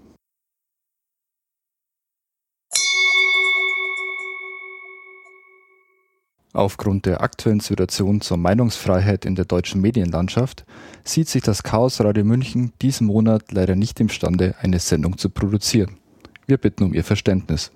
[6.52, 10.66] Aufgrund der aktuellen Situation zur Meinungsfreiheit in der deutschen Medienlandschaft
[11.04, 15.98] sieht sich das Chaos Radio München diesen Monat leider nicht imstande, eine Sendung zu produzieren.
[16.48, 17.72] Wir bitten um Ihr Verständnis.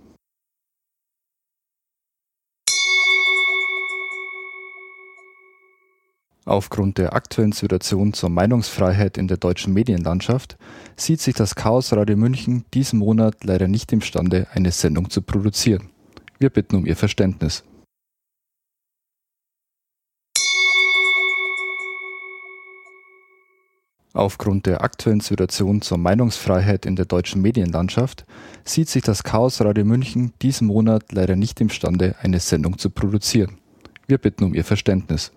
[6.48, 10.58] Aufgrund der aktuellen Situation zur Meinungsfreiheit in der deutschen Medienlandschaft
[10.96, 15.90] sieht sich das Chaos Radio München diesen Monat leider nicht imstande, eine Sendung zu produzieren.
[16.38, 17.64] Wir bitten um Ihr Verständnis.
[24.14, 28.24] Aufgrund der aktuellen Situation zur Meinungsfreiheit in der deutschen Medienlandschaft
[28.64, 33.58] sieht sich das Chaos Radio München diesen Monat leider nicht imstande, eine Sendung zu produzieren.
[34.06, 35.32] Wir bitten um Ihr Verständnis.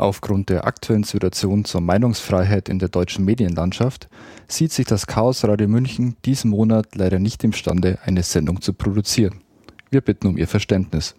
[0.00, 4.08] Aufgrund der aktuellen Situation zur Meinungsfreiheit in der deutschen Medienlandschaft
[4.48, 9.42] sieht sich das Chaos Radio München diesen Monat leider nicht imstande, eine Sendung zu produzieren.
[9.90, 11.14] Wir bitten um Ihr Verständnis.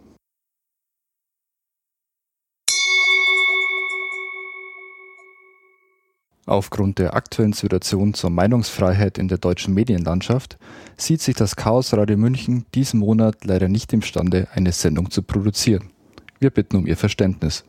[6.47, 10.57] Aufgrund der aktuellen Situation zur Meinungsfreiheit in der deutschen Medienlandschaft
[10.97, 15.91] sieht sich das Chaos Radio München diesen Monat leider nicht imstande, eine Sendung zu produzieren.
[16.39, 17.63] Wir bitten um Ihr Verständnis.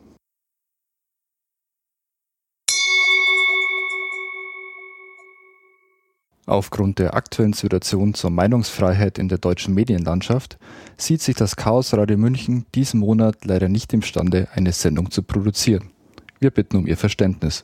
[6.45, 10.57] Aufgrund der aktuellen Situation zur Meinungsfreiheit in der deutschen Medienlandschaft
[10.97, 15.91] sieht sich das Chaos Radio München diesen Monat leider nicht imstande, eine Sendung zu produzieren.
[16.39, 17.63] Wir bitten um Ihr Verständnis.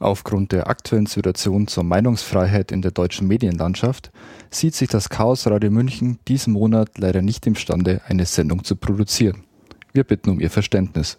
[0.00, 4.12] Aufgrund der aktuellen Situation zur Meinungsfreiheit in der deutschen Medienlandschaft
[4.50, 9.44] sieht sich das Chaos Radio München diesen Monat leider nicht imstande, eine Sendung zu produzieren.
[9.94, 11.16] Wir bitten um Ihr Verständnis.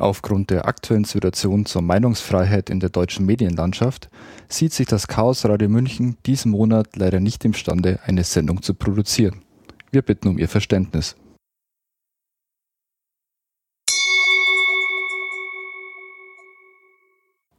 [0.00, 4.08] Aufgrund der aktuellen Situation zur Meinungsfreiheit in der deutschen Medienlandschaft
[4.48, 9.42] sieht sich das Chaos Radio München diesen Monat leider nicht imstande, eine Sendung zu produzieren.
[9.90, 11.16] Wir bitten um Ihr Verständnis.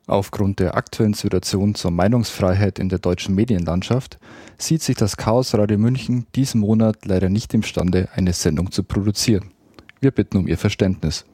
[0.07, 4.17] Aufgrund der aktuellen Situation zur Meinungsfreiheit in der deutschen Medienlandschaft
[4.57, 9.51] sieht sich das Chaos Radio München diesen Monat leider nicht imstande, eine Sendung zu produzieren.
[9.99, 11.25] Wir bitten um Ihr Verständnis.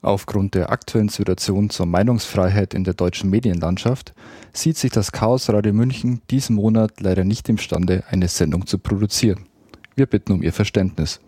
[0.00, 4.14] Aufgrund der aktuellen Situation zur Meinungsfreiheit in der deutschen Medienlandschaft
[4.52, 9.46] sieht sich das Chaos Radio München diesen Monat leider nicht imstande, eine Sendung zu produzieren.
[9.96, 11.20] Wir bitten um Ihr Verständnis.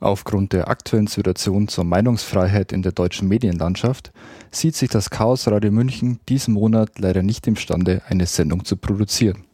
[0.00, 4.12] Aufgrund der aktuellen Situation zur Meinungsfreiheit in der deutschen Medienlandschaft
[4.50, 9.44] sieht sich das Chaos Radio München diesen Monat leider nicht imstande, eine Sendung zu produzieren.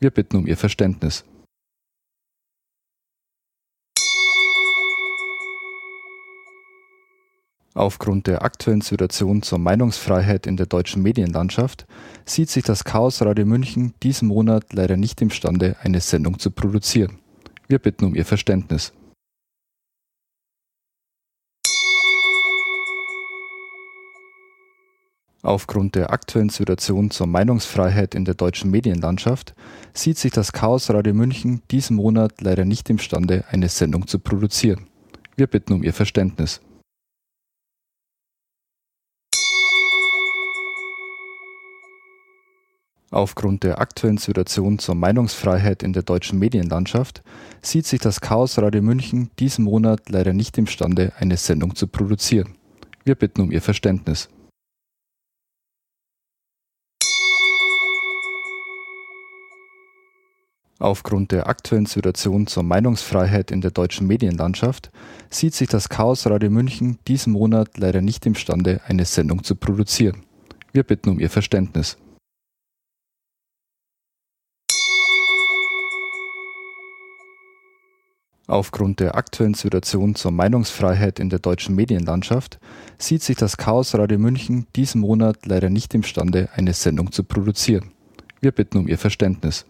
[0.00, 1.24] Wir bitten um Ihr Verständnis.
[7.76, 11.86] Aufgrund der aktuellen Situation zur Meinungsfreiheit in der deutschen Medienlandschaft
[12.24, 17.18] sieht sich das Chaos Radio München diesen Monat leider nicht imstande, eine Sendung zu produzieren.
[17.66, 18.92] Wir bitten um Ihr Verständnis.
[25.42, 29.52] Aufgrund der aktuellen Situation zur Meinungsfreiheit in der deutschen Medienlandschaft
[29.92, 34.86] sieht sich das Chaos Radio München diesen Monat leider nicht imstande, eine Sendung zu produzieren.
[35.34, 36.60] Wir bitten um Ihr Verständnis.
[43.14, 47.22] Aufgrund der aktuellen Situation zur Meinungsfreiheit in der deutschen Medienlandschaft
[47.62, 52.56] sieht sich das Chaos Radio München diesen Monat leider nicht imstande, eine Sendung zu produzieren.
[53.04, 54.28] Wir bitten um Ihr Verständnis.
[60.80, 64.90] Aufgrund der aktuellen Situation zur Meinungsfreiheit in der deutschen Medienlandschaft
[65.30, 70.24] sieht sich das Chaos Radio München diesen Monat leider nicht imstande, eine Sendung zu produzieren.
[70.72, 71.96] Wir bitten um Ihr Verständnis.
[78.46, 82.58] Aufgrund der aktuellen Situation zur Meinungsfreiheit in der deutschen Medienlandschaft
[82.98, 87.92] sieht sich das Chaos Radio München diesen Monat leider nicht imstande, eine Sendung zu produzieren.
[88.40, 89.64] Wir bitten um Ihr Verständnis.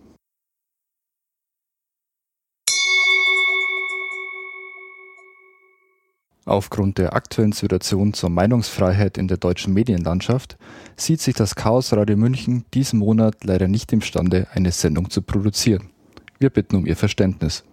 [6.46, 10.58] Aufgrund der aktuellen Situation zur Meinungsfreiheit in der deutschen Medienlandschaft
[10.96, 15.90] sieht sich das Chaos Radio München diesen Monat leider nicht imstande, eine Sendung zu produzieren.
[16.40, 17.64] Wir bitten um Ihr Verständnis.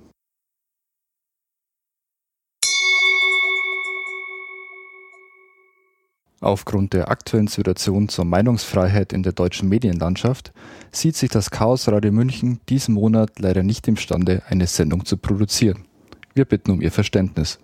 [6.43, 10.51] Aufgrund der aktuellen Situation zur Meinungsfreiheit in der deutschen Medienlandschaft
[10.91, 15.85] sieht sich das Chaos Radio München diesen Monat leider nicht imstande, eine Sendung zu produzieren.
[16.33, 17.59] Wir bitten um Ihr Verständnis.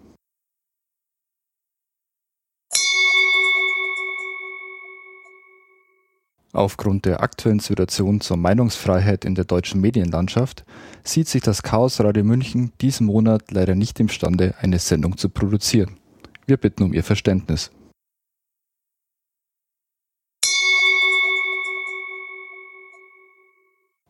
[6.53, 10.65] Aufgrund der aktuellen Situation zur Meinungsfreiheit in der deutschen Medienlandschaft
[11.03, 15.97] sieht sich das Chaos Radio München diesen Monat leider nicht imstande, eine Sendung zu produzieren.
[16.45, 17.71] Wir bitten um Ihr Verständnis.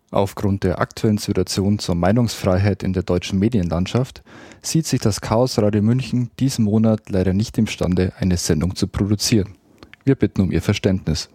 [0.09, 4.23] Aufgrund der aktuellen Situation zur Meinungsfreiheit in der deutschen Medienlandschaft
[4.61, 9.55] sieht sich das Chaos Radio München diesen Monat leider nicht imstande, eine Sendung zu produzieren.
[10.05, 11.29] Wir bitten um Ihr Verständnis.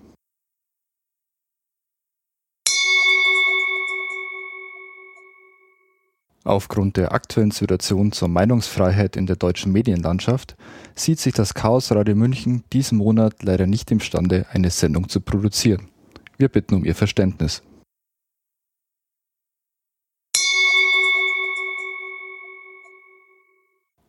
[6.44, 10.56] Aufgrund der aktuellen Situation zur Meinungsfreiheit in der deutschen Medienlandschaft
[10.94, 15.88] sieht sich das Chaos Radio München diesen Monat leider nicht imstande, eine Sendung zu produzieren.
[16.38, 17.62] Wir bitten um Ihr Verständnis.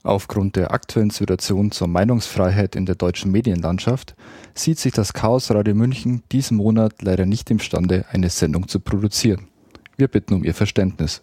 [0.06, 4.16] Aufgrund der aktuellen Situation zur Meinungsfreiheit in der deutschen Medienlandschaft
[4.54, 9.48] sieht sich das Chaos Radio München diesen Monat leider nicht imstande, eine Sendung zu produzieren.
[9.96, 11.22] Wir bitten um Ihr Verständnis.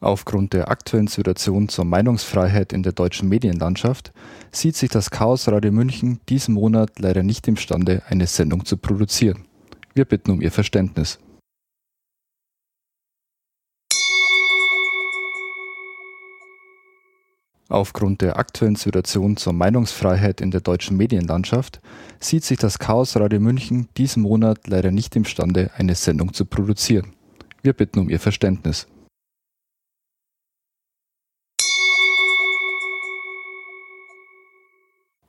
[0.00, 4.10] Aufgrund der aktuellen Situation zur Meinungsfreiheit in der deutschen Medienlandschaft
[4.50, 9.44] sieht sich das Chaos Radio München diesen Monat leider nicht imstande, eine Sendung zu produzieren.
[9.92, 11.18] Wir bitten um Ihr Verständnis.
[17.72, 21.80] Aufgrund der aktuellen Situation zur Meinungsfreiheit in der deutschen Medienlandschaft
[22.20, 27.14] sieht sich das Chaos Radio München diesen Monat leider nicht imstande, eine Sendung zu produzieren.
[27.62, 28.86] Wir bitten um Ihr Verständnis.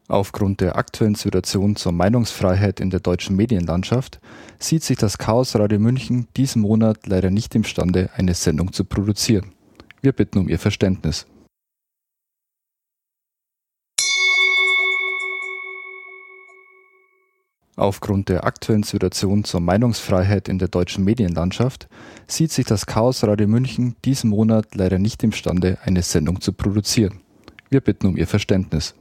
[0.10, 4.20] Aufgrund der aktuellen Situation zur Meinungsfreiheit in der deutschen Medienlandschaft
[4.60, 9.54] sieht sich das Chaos Radio München diesen Monat leider nicht imstande, eine Sendung zu produzieren.
[10.02, 11.26] Wir bitten um Ihr Verständnis.
[17.76, 21.88] Aufgrund der aktuellen Situation zur Meinungsfreiheit in der deutschen Medienlandschaft
[22.28, 27.22] sieht sich das Chaos Radio München diesen Monat leider nicht imstande, eine Sendung zu produzieren.
[27.72, 28.94] Wir bitten um Ihr Verständnis.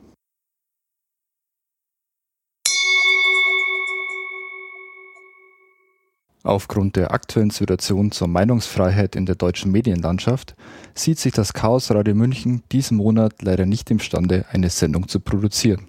[6.45, 10.57] Aufgrund der aktuellen Situation zur Meinungsfreiheit in der deutschen Medienlandschaft
[10.95, 15.89] sieht sich das Chaos Radio München diesen Monat leider nicht imstande, eine Sendung zu produzieren.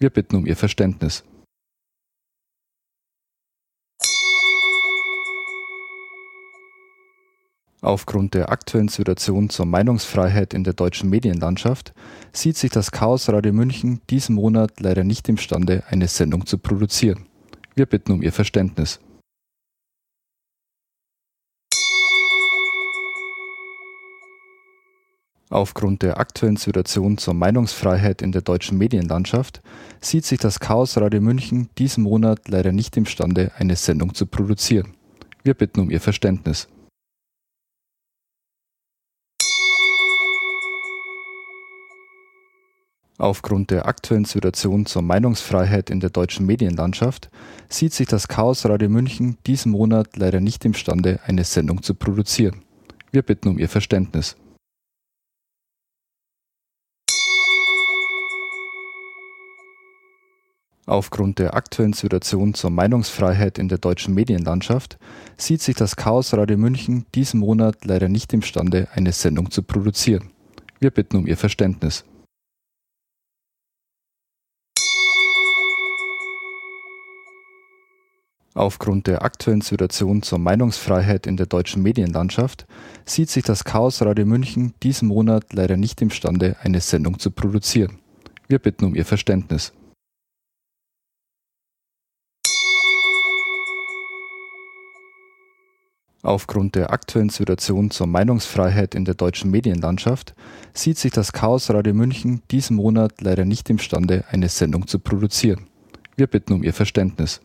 [0.00, 1.22] Wir bitten um Ihr Verständnis.
[7.84, 11.92] Aufgrund der aktuellen Situation zur Meinungsfreiheit in der deutschen Medienlandschaft
[12.32, 17.26] sieht sich das Chaos Radio München diesen Monat leider nicht imstande, eine Sendung zu produzieren.
[17.74, 19.00] Wir bitten um Ihr Verständnis.
[25.50, 29.60] Aufgrund der aktuellen Situation zur Meinungsfreiheit in der deutschen Medienlandschaft
[30.00, 34.94] sieht sich das Chaos Radio München diesen Monat leider nicht imstande, eine Sendung zu produzieren.
[35.42, 36.66] Wir bitten um Ihr Verständnis.
[43.16, 47.30] Aufgrund der aktuellen Situation zur Meinungsfreiheit in der deutschen Medienlandschaft
[47.68, 52.62] sieht sich das Chaos Radio München diesen Monat leider nicht imstande, eine Sendung zu produzieren.
[53.12, 54.36] Wir bitten um Ihr Verständnis.
[60.86, 64.98] Aufgrund der aktuellen Situation zur Meinungsfreiheit in der deutschen Medienlandschaft
[65.36, 70.30] sieht sich das Chaos Radio München diesen Monat leider nicht imstande, eine Sendung zu produzieren.
[70.80, 72.04] Wir bitten um Ihr Verständnis.
[78.56, 82.66] Aufgrund der aktuellen Situation zur Meinungsfreiheit in der deutschen Medienlandschaft
[83.04, 87.98] sieht sich das Chaos Radio München diesen Monat leider nicht imstande, eine Sendung zu produzieren.
[88.46, 89.72] Wir bitten um Ihr Verständnis.
[96.22, 100.34] Aufgrund der aktuellen Situation zur Meinungsfreiheit in der deutschen Medienlandschaft
[100.72, 105.66] sieht sich das Chaos Radio München diesen Monat leider nicht imstande, eine Sendung zu produzieren.
[106.14, 107.40] Wir bitten um Ihr Verständnis.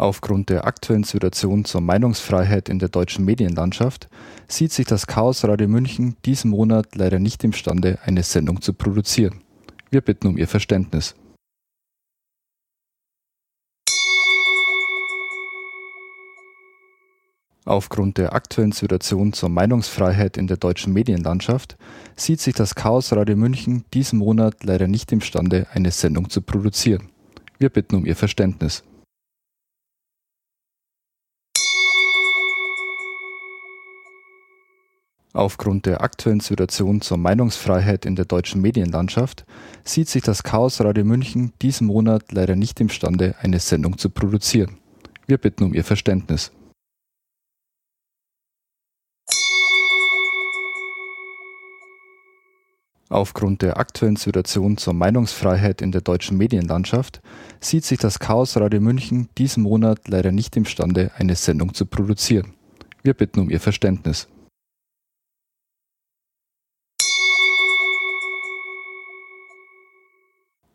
[0.00, 4.08] Aufgrund der aktuellen Situation zur Meinungsfreiheit in der deutschen Medienlandschaft
[4.48, 9.42] sieht sich das Chaos Radio München diesen Monat leider nicht imstande, eine Sendung zu produzieren.
[9.90, 11.14] Wir bitten um Ihr Verständnis.
[17.66, 21.76] Aufgrund der aktuellen Situation zur Meinungsfreiheit in der deutschen Medienlandschaft
[22.16, 27.10] sieht sich das Chaos Radio München diesen Monat leider nicht imstande, eine Sendung zu produzieren.
[27.58, 28.82] Wir bitten um Ihr Verständnis.
[35.32, 39.44] Aufgrund der aktuellen Situation zur Meinungsfreiheit in der deutschen Medienlandschaft
[39.84, 44.78] sieht sich das Chaos Radio München diesen Monat leider nicht imstande, eine Sendung zu produzieren.
[45.26, 46.50] Wir bitten um Ihr Verständnis.
[53.08, 57.20] Aufgrund der aktuellen Situation zur Meinungsfreiheit in der deutschen Medienlandschaft
[57.60, 62.54] sieht sich das Chaos Radio München diesen Monat leider nicht imstande, eine Sendung zu produzieren.
[63.02, 64.28] Wir bitten um Ihr Verständnis.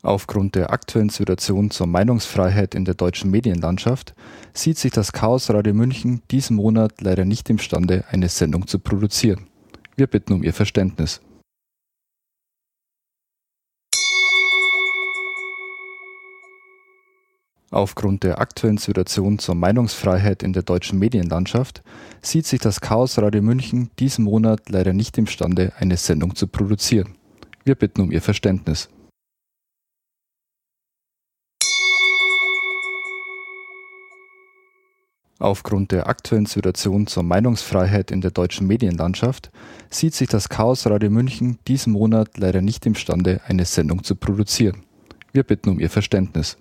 [0.06, 4.14] Aufgrund der aktuellen Situation zur Meinungsfreiheit in der deutschen Medienlandschaft
[4.54, 9.48] sieht sich das Chaos Radio München diesen Monat leider nicht imstande, eine Sendung zu produzieren.
[9.96, 11.22] Wir bitten um Ihr Verständnis.
[17.72, 21.82] Aufgrund der aktuellen Situation zur Meinungsfreiheit in der deutschen Medienlandschaft
[22.22, 27.16] sieht sich das Chaos Radio München diesen Monat leider nicht imstande, eine Sendung zu produzieren.
[27.64, 28.88] Wir bitten um Ihr Verständnis.
[35.46, 39.52] Aufgrund der aktuellen Situation zur Meinungsfreiheit in der deutschen Medienlandschaft
[39.92, 44.82] sieht sich das Chaos Radio München diesen Monat leider nicht imstande, eine Sendung zu produzieren.
[45.34, 46.58] Wir bitten um Ihr Verständnis.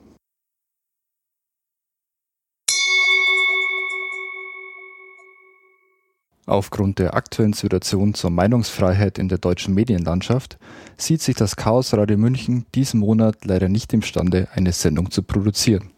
[6.45, 10.59] Aufgrund der aktuellen Situation zur Meinungsfreiheit in der deutschen Medienlandschaft
[10.99, 15.89] sieht sich das Chaos Radio München diesen Monat leider nicht imstande, eine Sendung zu produzieren.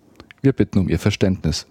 [0.40, 1.66] Wir bitten um Ihr Verständnis.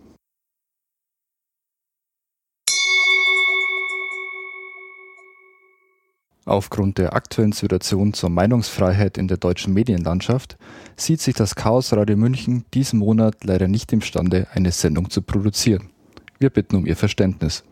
[6.47, 10.57] Aufgrund der aktuellen Situation zur Meinungsfreiheit in der deutschen Medienlandschaft
[10.95, 15.89] sieht sich das Chaos Radio München diesen Monat leider nicht imstande, eine Sendung zu produzieren.
[16.37, 17.63] Wir bitten um Ihr Verständnis.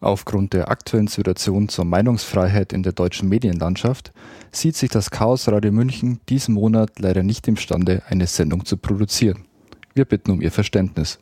[0.00, 4.10] Aufgrund der aktuellen Situation zur Meinungsfreiheit in der deutschen Medienlandschaft
[4.50, 9.44] sieht sich das Chaos Radio München diesen Monat leider nicht imstande, eine Sendung zu produzieren.
[9.94, 11.18] Wir bitten um Ihr Verständnis.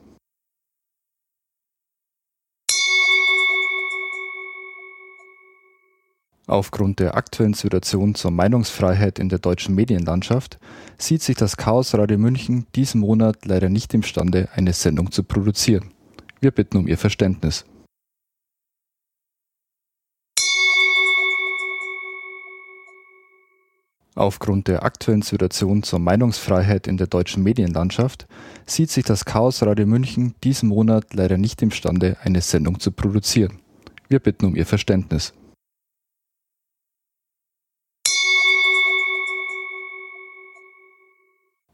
[6.51, 10.59] Aufgrund der aktuellen Situation zur Meinungsfreiheit in der deutschen Medienlandschaft
[10.99, 15.93] sieht sich das Chaos Radio München diesen Monat leider nicht imstande, eine Sendung zu produzieren.
[16.41, 17.65] Wir bitten um Ihr Verständnis.
[24.17, 28.27] Aufgrund der aktuellen Situation zur Meinungsfreiheit in der deutschen Medienlandschaft
[28.67, 33.61] sieht sich das Chaos Radio München diesen Monat leider nicht imstande, eine Sendung zu produzieren.
[34.09, 35.33] Wir bitten um Ihr Verständnis.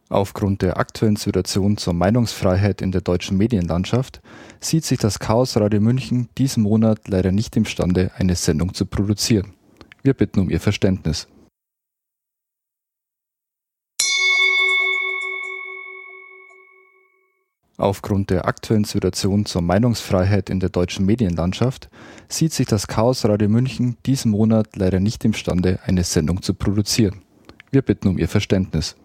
[0.09, 4.20] Aufgrund der aktuellen Situation zur Meinungsfreiheit in der deutschen Medienlandschaft
[4.61, 9.54] sieht sich das Chaos Radio München diesen Monat leider nicht imstande, eine Sendung zu produzieren.
[10.04, 11.26] Wir bitten um Ihr Verständnis.
[17.78, 21.90] Aufgrund der aktuellen Situation zur Meinungsfreiheit in der deutschen Medienlandschaft
[22.28, 27.22] sieht sich das Chaos Radio München diesen Monat leider nicht imstande, eine Sendung zu produzieren.
[27.72, 28.96] Wir bitten um Ihr Verständnis.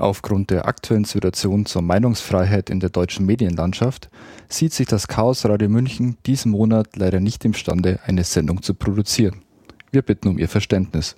[0.00, 4.08] Aufgrund der aktuellen Situation zur Meinungsfreiheit in der deutschen Medienlandschaft
[4.48, 9.42] sieht sich das Chaos Radio München diesen Monat leider nicht imstande, eine Sendung zu produzieren.
[9.90, 11.16] Wir bitten um Ihr Verständnis.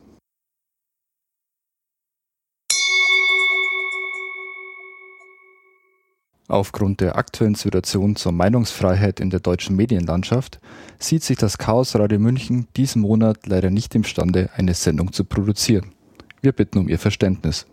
[6.48, 10.58] Aufgrund der aktuellen Situation zur Meinungsfreiheit in der deutschen Medienlandschaft
[10.98, 15.92] sieht sich das Chaos Radio München diesen Monat leider nicht imstande, eine Sendung zu produzieren.
[16.40, 17.66] Wir bitten um Ihr Verständnis.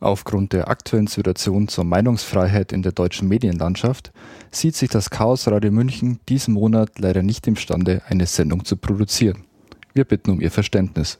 [0.00, 4.12] Aufgrund der aktuellen Situation zur Meinungsfreiheit in der deutschen Medienlandschaft
[4.50, 9.44] sieht sich das Chaos Radio München diesen Monat leider nicht imstande, eine Sendung zu produzieren.
[9.94, 11.18] Wir bitten um Ihr Verständnis.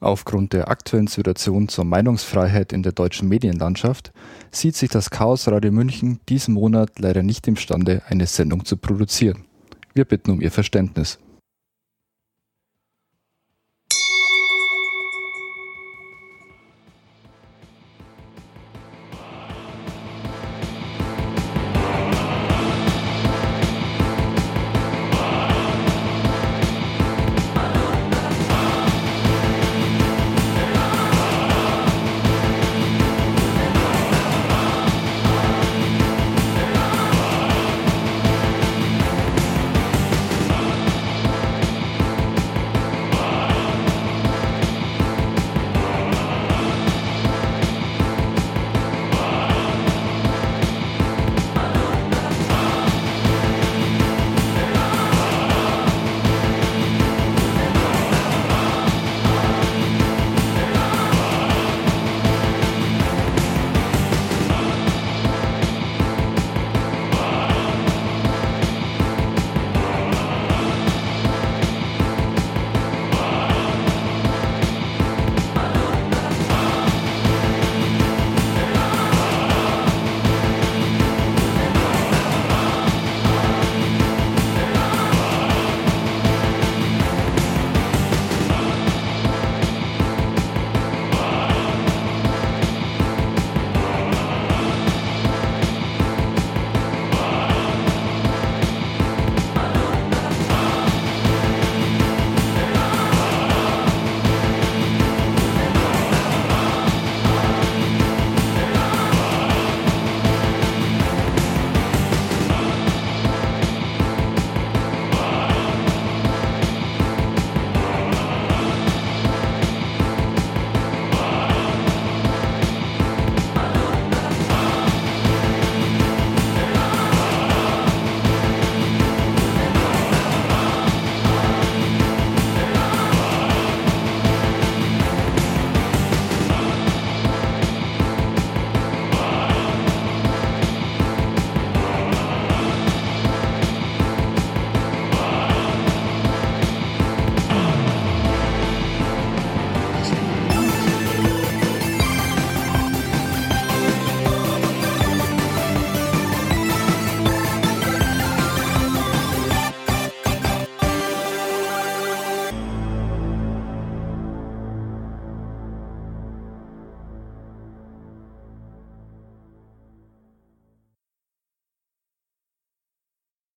[0.00, 4.12] Aufgrund der aktuellen Situation zur Meinungsfreiheit in der deutschen Medienlandschaft
[4.50, 9.46] sieht sich das Chaos Radio München diesen Monat leider nicht imstande, eine Sendung zu produzieren.
[9.94, 11.18] Wir bitten um Ihr Verständnis.